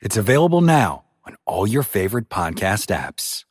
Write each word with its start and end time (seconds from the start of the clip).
It's 0.00 0.16
available 0.16 0.62
now 0.62 1.04
on 1.26 1.36
all 1.44 1.66
your 1.66 1.82
favorite 1.82 2.30
podcast 2.30 2.88
apps. 2.88 3.44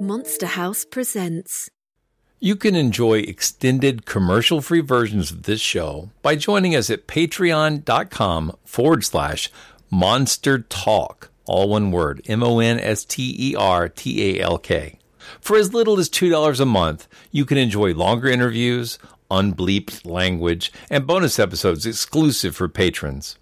Monster 0.00 0.46
House 0.46 0.84
presents. 0.84 1.68
You 2.38 2.56
can 2.56 2.74
enjoy 2.74 3.18
extended 3.20 4.04
commercial 4.04 4.60
free 4.60 4.80
versions 4.80 5.30
of 5.30 5.44
this 5.44 5.60
show 5.60 6.10
by 6.22 6.34
joining 6.36 6.74
us 6.74 6.90
at 6.90 7.06
patreon.com 7.06 8.56
forward 8.64 9.04
slash 9.04 9.50
monster 9.90 10.58
talk. 10.58 11.30
All 11.44 11.68
one 11.68 11.90
word 11.90 12.22
M 12.26 12.42
O 12.42 12.60
N 12.60 12.78
S 12.78 13.04
T 13.04 13.34
E 13.38 13.56
R 13.56 13.88
T 13.88 14.38
A 14.38 14.42
L 14.42 14.58
K. 14.58 14.98
For 15.40 15.56
as 15.56 15.74
little 15.74 15.98
as 15.98 16.08
$2 16.08 16.60
a 16.60 16.66
month, 16.66 17.08
you 17.30 17.44
can 17.44 17.58
enjoy 17.58 17.94
longer 17.94 18.28
interviews, 18.28 18.98
unbleeped 19.30 20.04
language, 20.04 20.72
and 20.90 21.06
bonus 21.06 21.38
episodes 21.38 21.86
exclusive 21.86 22.54
for 22.54 22.68
patrons. 22.68 23.38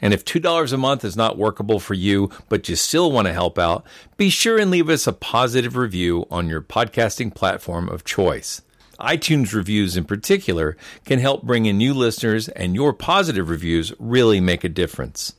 And 0.00 0.12
if 0.12 0.24
$2 0.24 0.72
a 0.72 0.76
month 0.76 1.04
is 1.04 1.16
not 1.16 1.38
workable 1.38 1.80
for 1.80 1.94
you, 1.94 2.30
but 2.48 2.68
you 2.68 2.76
still 2.76 3.10
want 3.10 3.26
to 3.26 3.32
help 3.32 3.58
out, 3.58 3.86
be 4.16 4.28
sure 4.28 4.58
and 4.58 4.70
leave 4.70 4.90
us 4.90 5.06
a 5.06 5.12
positive 5.12 5.76
review 5.76 6.26
on 6.30 6.48
your 6.48 6.60
podcasting 6.60 7.34
platform 7.34 7.88
of 7.88 8.04
choice. 8.04 8.60
iTunes 9.00 9.54
reviews 9.54 9.96
in 9.96 10.04
particular 10.04 10.76
can 11.04 11.18
help 11.18 11.42
bring 11.42 11.66
in 11.66 11.78
new 11.78 11.94
listeners, 11.94 12.48
and 12.48 12.74
your 12.74 12.92
positive 12.92 13.48
reviews 13.48 13.92
really 13.98 14.40
make 14.40 14.64
a 14.64 14.68
difference. 14.68 15.34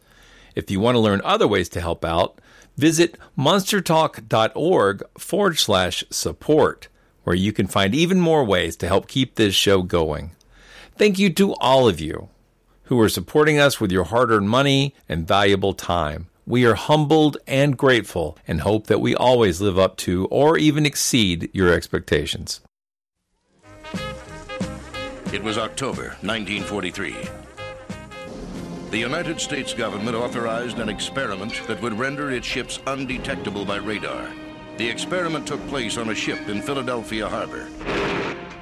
If 0.55 0.71
you 0.71 0.79
want 0.79 0.95
to 0.95 0.99
learn 0.99 1.21
other 1.23 1.47
ways 1.47 1.69
to 1.69 1.81
help 1.81 2.05
out, 2.05 2.39
visit 2.77 3.17
monstertalk.org 3.37 5.03
forward 5.17 5.57
slash 5.57 6.03
support, 6.09 6.87
where 7.23 7.35
you 7.35 7.51
can 7.51 7.67
find 7.67 7.95
even 7.95 8.19
more 8.19 8.43
ways 8.43 8.75
to 8.77 8.87
help 8.87 9.07
keep 9.07 9.35
this 9.35 9.55
show 9.55 9.81
going. 9.81 10.31
Thank 10.97 11.19
you 11.19 11.29
to 11.33 11.53
all 11.55 11.87
of 11.87 11.99
you 11.99 12.29
who 12.83 12.99
are 12.99 13.09
supporting 13.09 13.59
us 13.59 13.79
with 13.81 13.91
your 13.91 14.05
hard 14.05 14.31
earned 14.31 14.49
money 14.49 14.93
and 15.09 15.27
valuable 15.27 15.73
time. 15.73 16.27
We 16.45 16.65
are 16.65 16.75
humbled 16.75 17.37
and 17.47 17.75
grateful 17.75 18.37
and 18.47 18.61
hope 18.61 18.87
that 18.87 19.01
we 19.01 19.15
always 19.15 19.59
live 19.59 19.79
up 19.79 19.97
to 19.97 20.25
or 20.27 20.57
even 20.57 20.85
exceed 20.85 21.49
your 21.53 21.73
expectations. 21.73 22.61
It 25.33 25.43
was 25.43 25.57
October 25.57 26.15
1943. 26.21 27.44
The 28.91 28.99
United 28.99 29.41
States 29.41 29.73
government 29.73 30.15
authorized 30.15 30.79
an 30.79 30.89
experiment 30.89 31.61
that 31.67 31.81
would 31.81 31.97
render 31.97 32.31
its 32.31 32.45
ships 32.45 32.79
undetectable 32.85 33.65
by 33.65 33.77
radar. 33.77 34.29
The 34.77 34.87
experiment 34.87 35.47
took 35.47 35.65
place 35.67 35.97
on 35.97 36.09
a 36.09 36.15
ship 36.15 36.47
in 36.47 36.61
Philadelphia 36.61 37.27
Harbor. 37.27 37.67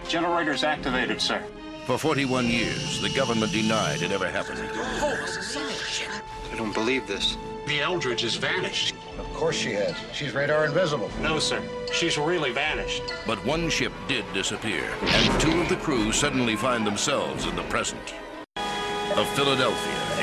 Generators 0.07 0.63
activated, 0.63 1.21
sir. 1.21 1.43
For 1.85 1.97
41 1.97 2.47
years, 2.47 3.01
the 3.01 3.09
government 3.09 3.51
denied 3.51 4.01
it 4.01 4.11
ever 4.11 4.27
happened. 4.29 4.59
I 4.63 6.55
don't 6.55 6.73
believe 6.73 7.05
this. 7.05 7.37
The 7.67 7.81
Eldridge 7.81 8.21
has 8.21 8.35
vanished. 8.35 8.95
Of 9.19 9.31
course 9.33 9.57
she 9.57 9.73
has. 9.73 9.95
She's 10.13 10.33
radar 10.33 10.65
invisible. 10.65 11.11
No, 11.21 11.37
sir. 11.37 11.61
She's 11.91 12.17
really 12.17 12.51
vanished. 12.51 13.03
But 13.27 13.45
one 13.45 13.69
ship 13.69 13.91
did 14.07 14.25
disappear, 14.33 14.89
and 15.01 15.41
two 15.41 15.61
of 15.61 15.69
the 15.69 15.75
crew 15.75 16.11
suddenly 16.11 16.55
find 16.55 16.87
themselves 16.87 17.45
in 17.45 17.55
the 17.55 17.63
present. 17.63 18.13
A 18.55 19.25
Philadelphia 19.35 20.02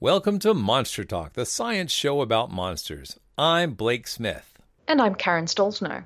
Welcome 0.00 0.38
to 0.40 0.54
Monster 0.54 1.02
Talk, 1.02 1.32
the 1.32 1.44
science 1.44 1.90
show 1.90 2.20
about 2.20 2.52
monsters. 2.52 3.18
I'm 3.36 3.72
Blake 3.72 4.06
Smith. 4.06 4.56
And 4.86 5.02
I'm 5.02 5.16
Karen 5.16 5.46
Stollznow. 5.46 6.04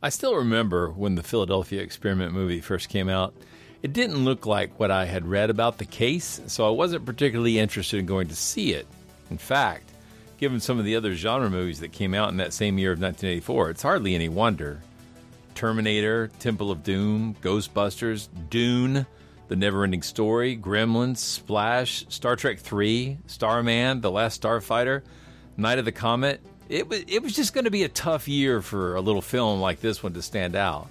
I 0.00 0.10
still 0.10 0.36
remember 0.36 0.92
when 0.92 1.16
the 1.16 1.24
Philadelphia 1.24 1.82
Experiment 1.82 2.32
movie 2.32 2.60
first 2.60 2.88
came 2.88 3.08
out. 3.08 3.34
It 3.82 3.92
didn't 3.92 4.24
look 4.24 4.46
like 4.46 4.78
what 4.78 4.92
I 4.92 5.06
had 5.06 5.26
read 5.26 5.50
about 5.50 5.78
the 5.78 5.84
case, 5.84 6.40
so 6.46 6.68
I 6.68 6.70
wasn't 6.70 7.04
particularly 7.04 7.58
interested 7.58 7.98
in 7.98 8.06
going 8.06 8.28
to 8.28 8.36
see 8.36 8.74
it. 8.74 8.86
In 9.28 9.38
fact, 9.38 9.90
given 10.38 10.60
some 10.60 10.78
of 10.78 10.84
the 10.84 10.94
other 10.94 11.16
genre 11.16 11.50
movies 11.50 11.80
that 11.80 11.90
came 11.90 12.14
out 12.14 12.28
in 12.28 12.36
that 12.36 12.52
same 12.52 12.78
year 12.78 12.92
of 12.92 13.00
1984, 13.00 13.70
it's 13.70 13.82
hardly 13.82 14.14
any 14.14 14.28
wonder. 14.28 14.80
Terminator, 15.56 16.28
Temple 16.38 16.70
of 16.70 16.84
Doom, 16.84 17.34
Ghostbusters, 17.42 18.28
Dune, 18.50 19.04
The 19.48 19.54
Neverending 19.54 20.04
Story, 20.04 20.56
Gremlins, 20.56 21.18
Splash, 21.18 22.06
Star 22.08 22.36
Trek 22.36 22.58
III, 22.72 23.18
Starman, 23.26 24.00
The 24.00 24.10
Last 24.10 24.42
Starfighter, 24.42 25.02
Night 25.56 25.78
of 25.78 25.84
the 25.84 25.92
Comet. 25.92 26.40
It 26.68 26.88
was, 26.88 27.04
it 27.06 27.22
was 27.22 27.34
just 27.34 27.52
going 27.52 27.64
to 27.64 27.70
be 27.70 27.82
a 27.82 27.88
tough 27.88 28.28
year 28.28 28.62
for 28.62 28.94
a 28.94 29.00
little 29.00 29.20
film 29.20 29.60
like 29.60 29.80
this 29.80 30.02
one 30.02 30.14
to 30.14 30.22
stand 30.22 30.56
out. 30.56 30.88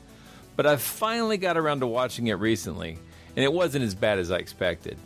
But 0.56 0.68
I 0.68 0.76
finally 0.76 1.38
got 1.38 1.58
around 1.58 1.80
to 1.80 1.88
watching 1.88 2.28
it 2.28 2.34
recently, 2.34 3.00
and 3.36 3.44
it 3.44 3.52
wasn't 3.52 3.86
as 3.86 3.96
bad 3.96 4.20
as 4.20 4.32
I 4.32 4.38
expected. 4.38 4.98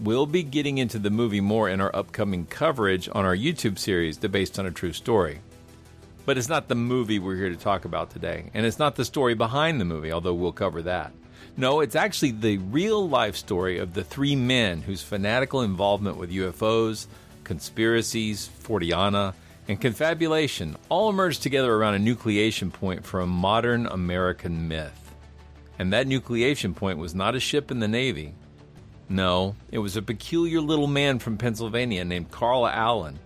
We'll 0.00 0.26
be 0.26 0.42
getting 0.42 0.78
into 0.78 0.98
the 0.98 1.10
movie 1.10 1.40
more 1.40 1.68
in 1.68 1.80
our 1.80 1.94
upcoming 1.94 2.46
coverage 2.46 3.08
on 3.12 3.24
our 3.24 3.34
YouTube 3.34 3.78
series, 3.78 4.18
The 4.18 4.28
Based 4.28 4.58
on 4.58 4.66
a 4.66 4.70
True 4.70 4.92
Story. 4.92 5.40
But 6.26 6.36
it's 6.36 6.48
not 6.48 6.68
the 6.68 6.74
movie 6.74 7.18
we're 7.18 7.36
here 7.36 7.48
to 7.48 7.56
talk 7.56 7.84
about 7.84 8.10
today, 8.10 8.50
and 8.52 8.66
it's 8.66 8.78
not 8.78 8.96
the 8.96 9.04
story 9.04 9.34
behind 9.34 9.80
the 9.80 9.86
movie, 9.86 10.12
although 10.12 10.34
we'll 10.34 10.52
cover 10.52 10.82
that. 10.82 11.12
No, 11.58 11.80
it's 11.80 11.96
actually 11.96 12.30
the 12.30 12.58
real 12.58 13.08
life 13.08 13.34
story 13.34 13.78
of 13.78 13.92
the 13.92 14.04
three 14.04 14.36
men 14.36 14.80
whose 14.80 15.02
fanatical 15.02 15.62
involvement 15.62 16.16
with 16.16 16.30
UFOs, 16.30 17.08
conspiracies, 17.42 18.48
Forteana, 18.62 19.34
and 19.66 19.80
confabulation 19.80 20.76
all 20.88 21.10
emerged 21.10 21.42
together 21.42 21.74
around 21.74 21.96
a 21.96 21.98
nucleation 21.98 22.72
point 22.72 23.04
for 23.04 23.18
a 23.18 23.26
modern 23.26 23.88
American 23.88 24.68
myth. 24.68 25.12
And 25.80 25.92
that 25.92 26.06
nucleation 26.06 26.76
point 26.76 27.00
was 27.00 27.12
not 27.12 27.34
a 27.34 27.40
ship 27.40 27.72
in 27.72 27.80
the 27.80 27.88
Navy. 27.88 28.34
No, 29.08 29.56
it 29.72 29.78
was 29.78 29.96
a 29.96 30.02
peculiar 30.02 30.60
little 30.60 30.86
man 30.86 31.18
from 31.18 31.38
Pennsylvania 31.38 32.04
named 32.04 32.30
Carl 32.30 32.68
Allen. 32.68 33.18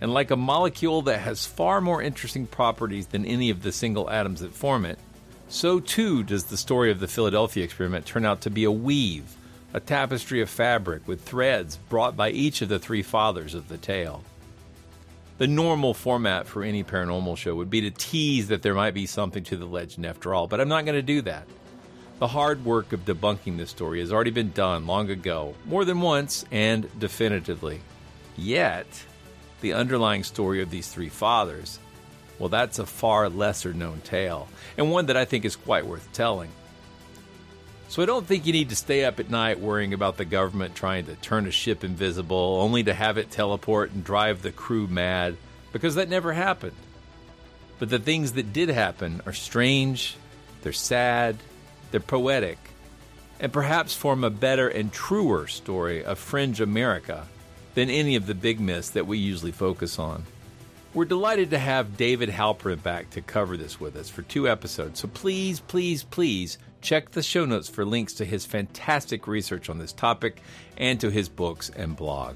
And 0.00 0.14
like 0.14 0.30
a 0.30 0.36
molecule 0.36 1.02
that 1.02 1.20
has 1.20 1.44
far 1.44 1.82
more 1.82 2.00
interesting 2.00 2.46
properties 2.46 3.08
than 3.08 3.26
any 3.26 3.50
of 3.50 3.62
the 3.62 3.72
single 3.72 4.08
atoms 4.08 4.40
that 4.40 4.54
form 4.54 4.86
it, 4.86 4.98
so 5.48 5.80
too 5.80 6.22
does 6.22 6.44
the 6.44 6.56
story 6.56 6.90
of 6.90 7.00
the 7.00 7.08
Philadelphia 7.08 7.64
experiment 7.64 8.06
turn 8.06 8.24
out 8.24 8.42
to 8.42 8.50
be 8.50 8.64
a 8.64 8.70
weave, 8.70 9.36
a 9.72 9.80
tapestry 9.80 10.40
of 10.40 10.50
fabric 10.50 11.06
with 11.08 11.22
threads 11.22 11.76
brought 11.88 12.16
by 12.16 12.30
each 12.30 12.62
of 12.62 12.68
the 12.68 12.78
three 12.78 13.02
fathers 13.02 13.54
of 13.54 13.68
the 13.68 13.78
tale. 13.78 14.22
The 15.38 15.46
normal 15.46 15.94
format 15.94 16.46
for 16.46 16.64
any 16.64 16.82
paranormal 16.82 17.36
show 17.36 17.54
would 17.54 17.70
be 17.70 17.82
to 17.82 17.90
tease 17.90 18.48
that 18.48 18.62
there 18.62 18.74
might 18.74 18.94
be 18.94 19.06
something 19.06 19.44
to 19.44 19.56
the 19.56 19.66
legend 19.66 20.04
after 20.04 20.34
all, 20.34 20.48
but 20.48 20.60
I'm 20.60 20.68
not 20.68 20.84
going 20.84 20.96
to 20.96 21.02
do 21.02 21.22
that. 21.22 21.46
The 22.18 22.26
hard 22.26 22.64
work 22.64 22.92
of 22.92 23.04
debunking 23.04 23.56
this 23.56 23.70
story 23.70 24.00
has 24.00 24.12
already 24.12 24.32
been 24.32 24.50
done 24.50 24.88
long 24.88 25.08
ago, 25.10 25.54
more 25.64 25.84
than 25.84 26.00
once, 26.00 26.44
and 26.50 26.88
definitively. 26.98 27.80
Yet, 28.36 28.86
the 29.60 29.74
underlying 29.74 30.24
story 30.24 30.60
of 30.60 30.70
these 30.70 30.88
three 30.88 31.08
fathers, 31.08 31.78
well, 32.38 32.48
that's 32.48 32.78
a 32.78 32.86
far 32.86 33.28
lesser 33.28 33.72
known 33.72 34.00
tale, 34.02 34.48
and 34.76 34.90
one 34.90 35.06
that 35.06 35.16
I 35.16 35.24
think 35.24 35.44
is 35.44 35.56
quite 35.56 35.86
worth 35.86 36.12
telling. 36.12 36.50
So 37.88 38.02
I 38.02 38.06
don't 38.06 38.26
think 38.26 38.44
you 38.44 38.52
need 38.52 38.68
to 38.68 38.76
stay 38.76 39.04
up 39.04 39.18
at 39.18 39.30
night 39.30 39.60
worrying 39.60 39.94
about 39.94 40.18
the 40.18 40.26
government 40.26 40.74
trying 40.74 41.06
to 41.06 41.14
turn 41.16 41.46
a 41.46 41.50
ship 41.50 41.82
invisible 41.82 42.58
only 42.60 42.82
to 42.84 42.92
have 42.92 43.16
it 43.16 43.30
teleport 43.30 43.92
and 43.92 44.04
drive 44.04 44.42
the 44.42 44.52
crew 44.52 44.86
mad, 44.86 45.36
because 45.72 45.94
that 45.94 46.10
never 46.10 46.32
happened. 46.32 46.76
But 47.78 47.88
the 47.88 47.98
things 47.98 48.32
that 48.32 48.52
did 48.52 48.68
happen 48.68 49.22
are 49.24 49.32
strange, 49.32 50.16
they're 50.62 50.72
sad, 50.72 51.36
they're 51.90 52.00
poetic, 52.00 52.58
and 53.40 53.52
perhaps 53.52 53.94
form 53.94 54.22
a 54.22 54.30
better 54.30 54.68
and 54.68 54.92
truer 54.92 55.46
story 55.46 56.04
of 56.04 56.18
fringe 56.18 56.60
America 56.60 57.26
than 57.74 57.88
any 57.88 58.16
of 58.16 58.26
the 58.26 58.34
big 58.34 58.60
myths 58.60 58.90
that 58.90 59.06
we 59.06 59.16
usually 59.16 59.52
focus 59.52 59.98
on. 59.98 60.24
We're 60.98 61.04
delighted 61.04 61.50
to 61.50 61.60
have 61.60 61.96
David 61.96 62.28
Halperin 62.28 62.82
back 62.82 63.08
to 63.10 63.20
cover 63.20 63.56
this 63.56 63.78
with 63.78 63.94
us 63.94 64.08
for 64.08 64.22
two 64.22 64.48
episodes, 64.48 64.98
so 64.98 65.06
please, 65.06 65.60
please, 65.60 66.02
please 66.02 66.58
check 66.80 67.10
the 67.12 67.22
show 67.22 67.44
notes 67.44 67.68
for 67.68 67.84
links 67.84 68.14
to 68.14 68.24
his 68.24 68.44
fantastic 68.44 69.28
research 69.28 69.70
on 69.70 69.78
this 69.78 69.92
topic 69.92 70.42
and 70.76 71.00
to 71.00 71.08
his 71.08 71.28
books 71.28 71.70
and 71.76 71.94
blog. 71.94 72.34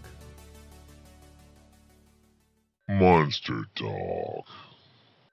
Monster 2.89 3.65
Dog. 3.75 4.45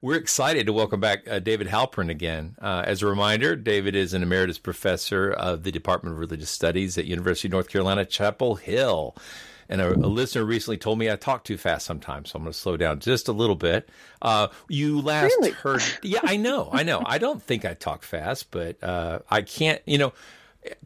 We're 0.01 0.15
excited 0.15 0.65
to 0.65 0.73
welcome 0.73 0.99
back 0.99 1.29
uh, 1.29 1.37
David 1.37 1.67
Halperin 1.67 2.09
again. 2.09 2.55
Uh, 2.59 2.81
as 2.83 3.03
a 3.03 3.05
reminder, 3.05 3.55
David 3.55 3.95
is 3.95 4.15
an 4.15 4.23
emeritus 4.23 4.57
professor 4.57 5.29
of 5.29 5.61
the 5.61 5.71
Department 5.71 6.15
of 6.15 6.19
Religious 6.19 6.49
Studies 6.49 6.97
at 6.97 7.05
University 7.05 7.47
of 7.47 7.51
North 7.51 7.69
Carolina, 7.69 8.05
Chapel 8.05 8.55
Hill. 8.55 9.15
And 9.69 9.81
a, 9.81 9.93
a 9.93 10.09
listener 10.09 10.43
recently 10.43 10.77
told 10.77 10.97
me 10.97 11.11
I 11.11 11.15
talk 11.15 11.43
too 11.43 11.57
fast 11.57 11.85
sometimes, 11.85 12.31
so 12.31 12.37
I'm 12.37 12.43
going 12.43 12.51
to 12.51 12.57
slow 12.57 12.75
down 12.75 12.99
just 12.99 13.27
a 13.27 13.31
little 13.31 13.55
bit. 13.55 13.87
Uh, 14.21 14.47
you 14.67 14.99
last 14.99 15.35
really? 15.37 15.51
heard, 15.51 15.83
yeah, 16.01 16.19
I 16.23 16.37
know, 16.37 16.69
I 16.73 16.83
know. 16.83 17.03
I 17.05 17.19
don't 17.19 17.41
think 17.41 17.65
I 17.65 17.75
talk 17.75 18.01
fast, 18.01 18.49
but 18.49 18.83
uh, 18.83 19.19
I 19.29 19.41
can't, 19.41 19.81
you 19.85 19.97
know. 19.97 20.13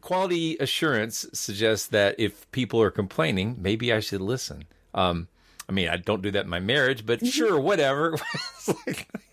Quality 0.00 0.56
assurance 0.60 1.26
suggests 1.32 1.88
that 1.88 2.14
if 2.18 2.48
people 2.52 2.80
are 2.80 2.92
complaining, 2.92 3.56
maybe 3.58 3.92
I 3.92 3.98
should 3.98 4.20
listen. 4.20 4.66
Um, 4.94 5.26
I 5.68 5.72
mean, 5.72 5.88
I 5.88 5.96
don't 5.96 6.22
do 6.22 6.30
that 6.32 6.44
in 6.44 6.50
my 6.50 6.60
marriage, 6.60 7.06
but 7.06 7.26
sure, 7.26 7.58
whatever. 7.58 8.16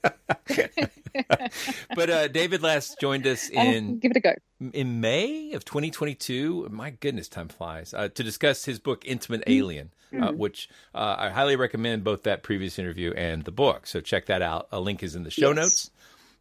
but 1.95 2.09
uh, 2.09 2.27
David 2.29 2.61
last 2.63 2.99
joined 2.99 3.27
us 3.27 3.49
in 3.49 3.99
give 3.99 4.11
it 4.11 4.17
a 4.17 4.19
go 4.21 4.33
in 4.73 5.01
May 5.01 5.51
of 5.53 5.65
2022. 5.65 6.69
My 6.71 6.91
goodness, 6.91 7.27
time 7.27 7.49
flies 7.49 7.93
uh, 7.93 8.09
to 8.09 8.23
discuss 8.23 8.65
his 8.65 8.79
book 8.79 9.03
Intimate 9.05 9.43
Alien, 9.47 9.91
mm-hmm. 10.13 10.23
uh, 10.23 10.31
which 10.31 10.69
uh, 10.95 11.15
I 11.17 11.29
highly 11.29 11.55
recommend 11.55 12.03
both 12.03 12.23
that 12.23 12.43
previous 12.43 12.79
interview 12.79 13.13
and 13.13 13.43
the 13.43 13.51
book. 13.51 13.87
So 13.87 13.99
check 13.99 14.27
that 14.27 14.41
out. 14.41 14.67
A 14.71 14.79
link 14.79 15.03
is 15.03 15.15
in 15.15 15.23
the 15.23 15.31
show 15.31 15.49
yes. 15.49 15.55
notes. 15.55 15.91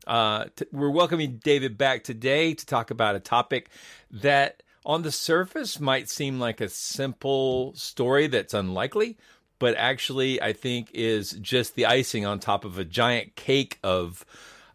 Uh, 0.06 0.46
t- 0.56 0.66
we're 0.72 0.90
welcoming 0.90 1.40
David 1.42 1.76
back 1.76 2.04
today 2.04 2.54
to 2.54 2.66
talk 2.66 2.90
about 2.90 3.16
a 3.16 3.20
topic 3.20 3.68
that 4.10 4.62
on 4.84 5.02
the 5.02 5.12
surface 5.12 5.78
might 5.78 6.08
seem 6.08 6.40
like 6.40 6.60
a 6.60 6.68
simple 6.68 7.74
story 7.74 8.26
that's 8.26 8.54
unlikely, 8.54 9.18
but 9.60 9.76
actually 9.76 10.42
I 10.42 10.52
think 10.52 10.90
is 10.92 11.30
just 11.32 11.76
the 11.76 11.86
icing 11.86 12.26
on 12.26 12.40
top 12.40 12.64
of 12.64 12.78
a 12.78 12.84
giant 12.84 13.36
cake 13.36 13.78
of 13.84 14.24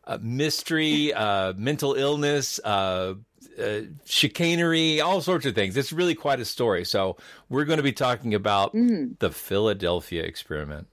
uh, 0.05 0.19
mystery, 0.21 1.13
uh, 1.13 1.51
mental 1.57 1.95
illness, 1.95 2.59
uh, 2.63 3.15
chicanery, 4.05 5.01
all 5.01 5.21
sorts 5.21 5.45
of 5.45 5.55
things. 5.55 5.75
It's 5.75 5.91
really 5.91 6.15
quite 6.15 6.39
a 6.39 6.45
story. 6.45 6.85
So 6.85 7.17
we're 7.49 7.65
going 7.65 7.77
to 7.77 7.83
be 7.83 7.93
talking 7.93 8.33
about 8.33 8.73
mm. 8.73 9.17
the 9.19 9.31
Philadelphia 9.31 10.23
experiment. 10.23 10.87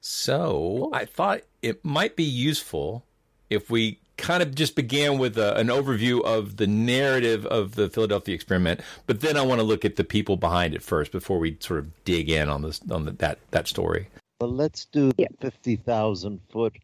So 0.00 0.50
cool. 0.50 0.90
I 0.92 1.04
thought 1.04 1.42
it 1.62 1.84
might 1.84 2.16
be 2.16 2.24
useful 2.24 3.04
if 3.50 3.70
we 3.70 4.00
kind 4.20 4.42
of 4.42 4.54
just 4.54 4.76
began 4.76 5.18
with 5.18 5.36
a, 5.38 5.56
an 5.56 5.68
overview 5.68 6.22
of 6.22 6.56
the 6.56 6.66
narrative 6.66 7.46
of 7.46 7.74
the 7.74 7.88
Philadelphia 7.90 8.34
experiment, 8.34 8.80
but 9.06 9.20
then 9.20 9.36
I 9.36 9.42
want 9.42 9.60
to 9.60 9.64
look 9.64 9.84
at 9.84 9.96
the 9.96 10.04
people 10.04 10.36
behind 10.36 10.74
it 10.74 10.82
first 10.82 11.12
before 11.12 11.38
we 11.38 11.56
sort 11.60 11.80
of 11.80 12.04
dig 12.04 12.30
in 12.30 12.48
on 12.48 12.62
this 12.62 12.80
on 12.90 13.04
the, 13.06 13.12
that 13.12 13.38
that 13.50 13.66
story. 13.68 14.08
Well, 14.40 14.50
let's 14.50 14.86
do 14.86 15.08
the 15.12 15.22
Yeah. 15.22 15.28
fifty 15.40 15.76
thousand 15.76 16.40
foot 16.50 16.76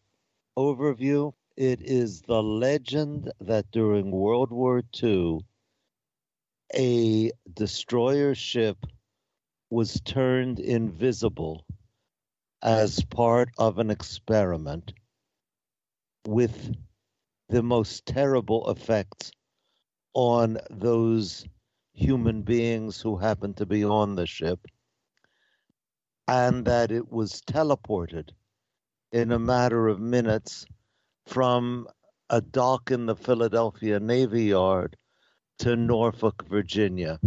overview. 0.59 1.33
It 1.57 1.81
is 1.81 2.23
the 2.23 2.43
legend 2.43 3.33
that 3.41 3.71
during 3.71 4.11
World 4.11 4.51
War 4.53 4.83
II, 5.03 5.41
a 6.75 7.31
destroyer 7.55 8.35
ship 8.35 8.77
was 9.71 10.01
turned 10.05 10.61
invisible 10.61 11.65
as 12.63 13.03
part 13.05 13.49
of 13.59 13.79
an 13.79 13.91
experiment 13.91 14.93
with 16.27 16.75
the 17.49 17.63
most 17.63 18.07
terrible 18.07 18.71
effects 18.71 19.31
on 20.15 20.59
those 20.71 21.47
human 21.93 22.43
beings 22.43 23.01
who 23.01 23.17
happened 23.17 23.57
to 23.57 23.67
be 23.67 23.85
on 23.85 24.17
the 24.17 24.27
ship, 24.27 24.61
and 26.29 26.65
that 26.65 26.91
it 26.91 27.11
was 27.11 27.41
teleported 27.43 28.31
in 29.13 29.33
a 29.33 29.39
matter 29.39 29.89
of 29.89 30.01
minutes 30.01 30.67
from 31.27 31.87
a 32.31 32.41
dock 32.41 32.91
in 32.91 33.07
the 33.07 33.17
Philadelphia 33.17 34.01
Navy 34.01 34.45
Yard 34.45 34.97
to 35.59 35.77
Norfolk, 35.77 36.45
Virginia, 36.49 37.19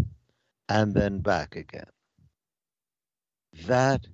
and 0.68 0.94
then 0.94 1.20
back 1.20 1.56
again. 1.56 1.90
That 3.66 4.06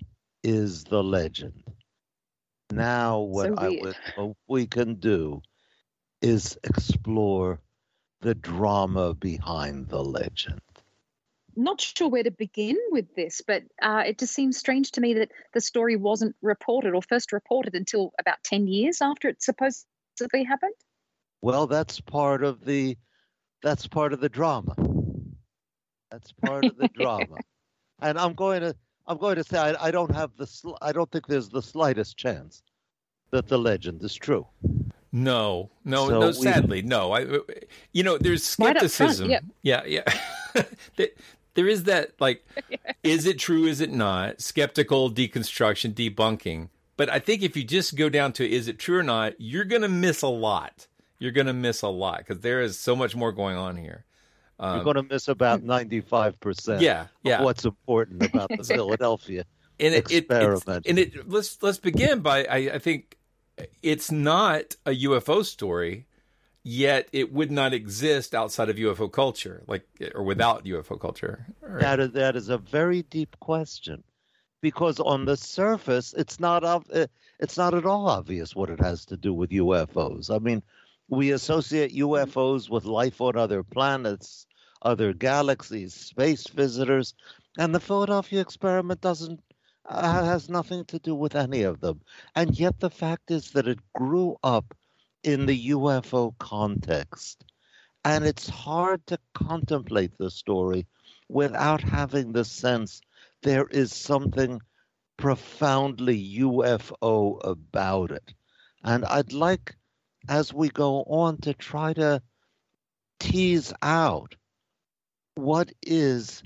is 0.44 0.84
the 0.86 1.04
legend. 1.04 1.64
Now, 2.72 3.20
what 3.20 3.48
So 3.48 3.56
I 3.58 3.70
would 3.70 3.96
hope 4.16 4.38
we 4.48 4.68
can 4.68 4.96
do 4.96 5.42
is 6.22 6.58
explore 6.64 7.60
the 8.22 8.36
drama 8.36 9.14
behind 9.14 9.88
the 9.88 10.04
legend. 10.04 10.62
Not 11.56 11.80
sure 11.80 12.10
where 12.10 12.24
to 12.24 12.32
begin 12.32 12.78
with 12.92 13.16
this, 13.16 13.42
but 13.46 13.64
uh, 13.82 14.04
it 14.06 14.18
just 14.20 14.34
seems 14.34 14.58
strange 14.58 14.92
to 14.94 15.02
me 15.02 15.14
that 15.16 15.32
the 15.54 15.62
story 15.62 15.96
wasn't 15.96 16.36
reported 16.42 16.94
or 16.94 17.02
first 17.02 17.32
reported 17.32 17.76
until 17.76 18.12
about 18.20 18.44
10 18.44 18.68
years 18.68 19.02
after 19.02 19.30
it 19.30 19.42
supposedly 19.42 20.44
happened. 20.46 20.74
Well, 21.42 21.68
that's 21.68 22.02
part 22.02 22.44
of 22.44 22.66
the 22.66 22.98
that's 23.62 23.88
part 23.88 24.14
of 24.14 24.20
the 24.20 24.30
drama. 24.30 24.76
That's 26.12 26.32
part 26.32 26.66
of 26.66 26.78
the 26.78 26.88
drama. 26.88 27.40
And 28.02 28.20
I'm 28.20 28.34
going 28.34 28.62
to 28.62 28.76
I'm 29.08 29.18
going 29.18 29.38
to 29.38 29.44
say 29.44 29.58
I, 29.58 29.88
I 29.88 29.92
don't 29.92 30.14
have 30.14 30.36
the 30.36 30.46
sl- 30.46 30.76
I 30.82 30.92
don't 30.92 31.10
think 31.10 31.28
there's 31.28 31.50
the 31.50 31.62
slightest 31.62 32.18
chance 32.18 32.62
that 33.32 33.48
the 33.48 33.58
legend 33.58 34.04
is 34.04 34.16
true. 34.16 34.46
No, 35.16 35.70
no, 35.86 36.10
So 36.10 36.20
no. 36.20 36.28
we- 36.28 36.34
Sadly, 36.34 36.82
no. 36.82 37.14
I, 37.14 37.26
you 37.94 38.04
know, 38.04 38.18
there's 38.18 38.44
up 38.52 38.56
front, 38.58 38.78
skepticism. 38.92 39.30
yeah. 39.30 39.40
yeah, 39.64 39.84
yeah. 39.86 40.64
There- 41.54 41.68
is 41.70 41.84
that, 41.86 42.12
like, 42.20 42.46
is 43.04 43.26
it 43.26 43.40
true? 43.40 43.64
Is 43.66 43.80
it 43.80 43.90
not? 43.94 44.42
Skeptical 44.42 45.10
deconstruction, 45.10 45.94
debunking. 45.94 46.68
But 46.98 47.10
I 47.10 47.20
think 47.20 47.44
if 47.44 47.56
you 47.56 47.64
just 47.64 47.96
go 47.96 48.10
down 48.10 48.34
to 48.34 48.50
is 48.50 48.68
it 48.68 48.78
true 48.78 48.98
or 49.00 49.04
not, 49.04 49.34
you're 49.40 49.64
going 49.64 49.82
to 49.84 49.88
miss 49.88 50.22
a 50.22 50.28
lot. 50.28 50.88
You're 51.18 51.32
going 51.32 51.48
to 51.48 51.54
miss 51.54 51.82
a 51.82 51.88
lot 51.88 52.18
because 52.20 52.40
there 52.42 52.62
is 52.62 52.78
so 52.78 52.94
much 52.94 53.16
more 53.16 53.32
going 53.32 53.56
on 53.56 53.78
here. 53.78 54.04
You're 54.60 54.84
going 54.84 54.98
to 54.98 55.04
miss 55.04 55.30
about 55.30 55.64
95% 55.64 56.76
Um, 56.76 56.82
Yeah, 56.82 57.08
yeah. 57.24 57.38
of 57.40 57.46
what's 57.46 57.64
important 57.64 58.22
about 58.26 58.50
the 58.50 58.64
Philadelphia 58.68 59.46
and 59.80 59.94
it, 59.94 60.12
it, 60.12 60.26
experiment. 60.30 60.86
and 60.88 61.00
it 61.00 61.30
let's 61.30 61.62
let's 61.62 61.78
begin 61.78 62.20
by 62.22 62.46
I, 62.46 62.58
I 62.76 62.80
think 62.80 63.18
it's 63.82 64.12
not 64.12 64.76
a 64.86 64.92
UFO 64.92 65.44
story, 65.46 66.06
yet 66.64 67.08
it 67.14 67.32
would 67.32 67.52
not 67.52 67.74
exist 67.74 68.34
outside 68.36 68.70
of 68.70 68.76
UFO 68.78 69.12
culture, 69.12 69.64
like 69.68 69.88
or 70.14 70.24
without 70.24 70.66
UFO 70.66 71.00
culture. 71.00 71.46
Or- 71.62 71.80
That 71.80 72.00
is, 72.00 72.12
that 72.12 72.36
is 72.36 72.50
a 72.50 72.58
very 72.58 73.04
deep 73.04 73.36
question, 73.40 74.04
because 74.62 75.00
on 75.00 75.26
the 75.26 75.38
surface, 75.38 76.14
it's 76.18 76.40
not 76.40 76.64
ob- 76.64 76.88
uh, 76.94 77.08
it's 77.40 77.58
not 77.58 77.74
at 77.74 77.86
all 77.86 78.08
obvious 78.08 78.56
what 78.56 78.70
it 78.70 78.80
has 78.80 79.06
to 79.06 79.18
do 79.18 79.34
with 79.34 79.50
UFOs. 79.52 80.34
I 80.34 80.40
mean, 80.40 80.64
we 81.10 81.32
associate 81.32 81.94
UFOs 81.94 82.70
with 82.70 82.86
life 82.86 83.22
on 83.22 83.36
other 83.38 83.62
planets, 83.62 84.48
other 84.82 85.14
galaxies, 85.14 85.94
space 85.94 86.48
visitors, 86.48 87.14
and 87.58 87.74
the 87.76 87.80
Philadelphia 87.80 88.42
experiment 88.42 89.02
doesn't 89.02 89.40
uh, 89.88 90.26
has 90.26 90.50
nothing 90.50 90.86
to 90.86 91.00
do 91.00 91.16
with 91.16 91.36
any 91.36 91.64
of 91.64 91.80
them. 91.80 92.02
And 92.36 92.58
yet, 92.58 92.80
the 92.80 92.90
fact 92.90 93.32
is 93.32 93.52
that 93.52 93.68
it 93.68 93.80
grew 93.94 94.38
up 94.44 94.76
in 95.24 95.46
the 95.46 95.70
UFO 95.70 96.38
context. 96.38 97.44
And 98.04 98.26
it's 98.26 98.48
hard 98.48 99.06
to 99.08 99.18
contemplate 99.34 100.18
the 100.18 100.30
story 100.30 100.86
without 101.28 101.82
having 101.82 102.32
the 102.32 102.46
sense 102.46 103.02
there 103.42 103.66
is 103.66 103.94
something 103.94 104.62
profoundly 105.18 106.38
UFO 106.40 107.40
about 107.44 108.12
it. 108.12 108.34
And 108.84 109.06
I'd 109.06 109.34
like, 109.34 109.76
as 110.30 110.54
we 110.54 110.70
go 110.70 111.04
on, 111.04 111.38
to 111.42 111.54
try 111.54 111.94
to 111.94 112.22
tease 113.20 113.74
out 113.82 114.36
what 115.36 115.72
is 115.82 116.44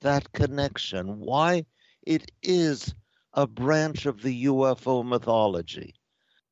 that 0.00 0.32
connection, 0.32 1.20
why 1.20 1.66
it 2.02 2.30
is 2.42 2.94
a 3.34 3.46
branch 3.46 4.06
of 4.06 4.22
the 4.22 4.44
UFO 4.44 5.04
mythology 5.04 5.94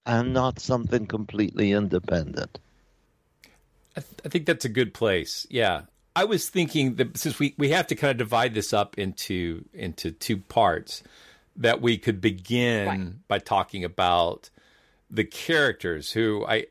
and 0.06 0.32
not 0.32 0.58
something 0.58 1.06
completely 1.06 1.72
independent. 1.72 2.58
I, 3.96 4.00
th- 4.00 4.20
I, 4.24 4.28
think 4.28 4.46
that's 4.46 4.64
a 4.64 4.70
good 4.70 4.94
place. 4.94 5.46
Yeah. 5.50 5.82
I 6.16 6.24
was 6.24 6.48
thinking 6.48 6.96
that 6.96 7.16
since 7.16 7.38
we, 7.38 7.54
we 7.58 7.70
have 7.70 7.86
to 7.88 7.94
kind 7.94 8.12
of 8.12 8.16
divide 8.16 8.54
this 8.54 8.72
up 8.72 8.98
into 8.98 9.64
into 9.72 10.10
two 10.10 10.38
parts, 10.38 11.02
that 11.56 11.80
we 11.80 11.98
could 11.98 12.20
begin 12.20 12.88
right. 12.88 13.28
by 13.28 13.38
talking 13.38 13.84
about 13.84 14.50
the 15.10 15.24
characters 15.24 16.12
who 16.12 16.44
I 16.46 16.66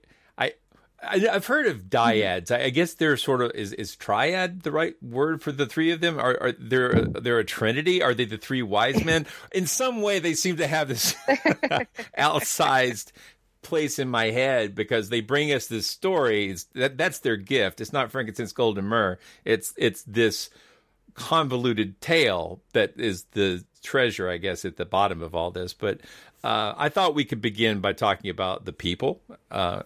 I, 1.01 1.20
have 1.20 1.46
heard 1.46 1.68
of 1.68 1.84
dyads. 1.89 2.46
Mm-hmm. 2.46 2.62
I, 2.62 2.65
I, 2.65 2.70
guess 2.70 2.94
they're 2.94 3.18
sort 3.18 3.41
of 3.41 3.51
is 3.51 3.74
is 3.74 3.96
triad 3.96 4.62
the 4.62 4.72
right 4.72 4.96
word 5.01 5.41
for 5.41 5.51
the 5.51 5.65
three 5.65 5.91
of 5.91 6.01
them? 6.01 6.20
Are, 6.20 6.38
are 6.41 6.51
they're 6.51 7.06
they're 7.06 7.39
a 7.39 7.46
trinity? 7.46 8.01
Are 8.01 8.13
they 8.13 8.25
the 8.25 8.38
three 8.38 8.62
wise 8.62 9.03
men? 9.03 9.25
In 9.51 9.65
some 9.65 10.01
way, 10.01 10.20
they 10.20 10.34
seem 10.34 10.58
to 10.58 10.68
have 10.68 10.88
this 10.88 11.13
outsized 12.18 13.12
place 13.62 14.00
in 14.00 14.08
my 14.08 14.32
head 14.32 14.74
because 14.74 15.10
they 15.10 15.22
bring 15.22 15.51
us 15.51 15.68
this 15.68 15.86
story. 15.86 16.50
It's, 16.50 16.63
that 16.75 16.98
that's 16.98 17.20
their 17.20 17.36
gift. 17.36 17.82
It's 17.82 17.94
not 17.94 18.12
frankincense, 18.12 18.53
gold, 18.53 18.77
and 18.77 18.88
myrrh. 18.88 19.18
It's 19.46 19.74
it's 19.77 20.03
this 20.03 20.50
convoluted 21.13 22.00
tale 22.01 22.62
that 22.74 22.94
is 22.98 23.24
the 23.32 23.63
treasure, 23.84 24.29
I 24.29 24.38
guess, 24.38 24.65
at 24.65 24.77
the 24.77 24.86
bottom 24.86 25.22
of 25.22 25.36
all 25.36 25.51
this. 25.51 25.74
But 25.74 26.00
uh, 26.44 26.74
I 26.77 26.89
thought 26.89 27.15
we 27.15 27.25
could 27.25 27.41
begin 27.41 27.79
by 27.79 27.94
talking 27.94 28.29
about 28.29 28.65
the 28.65 28.74
people 28.74 29.22
uh, 29.51 29.84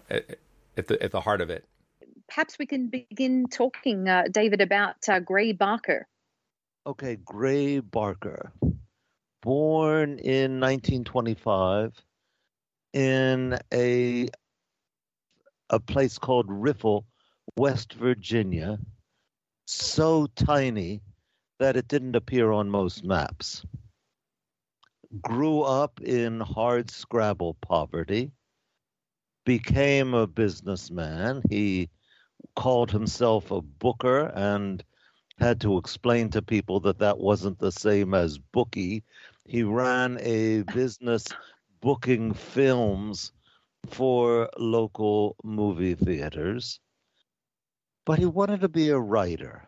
at, 0.76 0.78
at, 0.78 0.88
the 0.88 1.02
at 1.02 1.10
the 1.10 1.20
heart 1.20 1.40
of 1.40 1.50
it. 1.50 1.64
Perhaps 2.28 2.58
we 2.58 2.66
can 2.66 2.88
begin 2.88 3.46
talking, 3.48 4.08
uh, 4.08 4.24
David, 4.30 4.60
about 4.60 4.96
uh, 5.08 5.20
Gray 5.20 5.52
Barker. 5.52 6.06
Okay, 6.86 7.16
Gray 7.16 7.80
Barker, 7.80 8.52
born 9.42 10.18
in 10.18 10.60
1925 10.60 11.92
in 12.92 13.58
a 13.72 14.28
a 15.70 15.80
place 15.80 16.18
called 16.18 16.46
Riffle, 16.48 17.06
West 17.56 17.94
Virginia, 17.94 18.78
so 19.66 20.26
tiny 20.34 21.00
that 21.58 21.76
it 21.76 21.88
didn't 21.88 22.16
appear 22.16 22.52
on 22.52 22.68
most 22.70 23.04
maps 23.04 23.64
grew 25.20 25.62
up 25.62 26.00
in 26.00 26.40
hard 26.40 26.90
scrabble 26.90 27.54
poverty, 27.54 28.32
became 29.44 30.14
a 30.14 30.26
businessman. 30.26 31.42
He 31.48 31.90
called 32.56 32.90
himself 32.90 33.50
a 33.50 33.60
booker 33.60 34.26
and 34.34 34.82
had 35.38 35.60
to 35.60 35.78
explain 35.78 36.30
to 36.30 36.42
people 36.42 36.80
that 36.80 36.98
that 36.98 37.18
wasn't 37.18 37.58
the 37.58 37.72
same 37.72 38.14
as 38.14 38.38
bookie. 38.38 39.02
He 39.46 39.62
ran 39.62 40.18
a 40.20 40.62
business 40.62 41.26
booking 41.80 42.32
films 42.32 43.32
for 43.88 44.48
local 44.56 45.36
movie 45.44 45.94
theaters, 45.94 46.80
but 48.06 48.18
he 48.18 48.26
wanted 48.26 48.62
to 48.62 48.68
be 48.68 48.88
a 48.88 48.98
writer. 48.98 49.66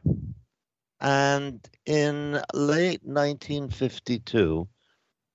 And 1.00 1.60
in 1.84 2.40
late 2.54 3.00
1952, 3.04 4.66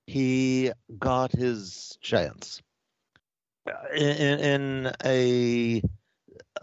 he 0.08 0.72
got 0.98 1.32
his 1.32 1.98
chance 2.02 2.62
in, 3.96 4.40
in 4.40 4.94
a 5.06 5.82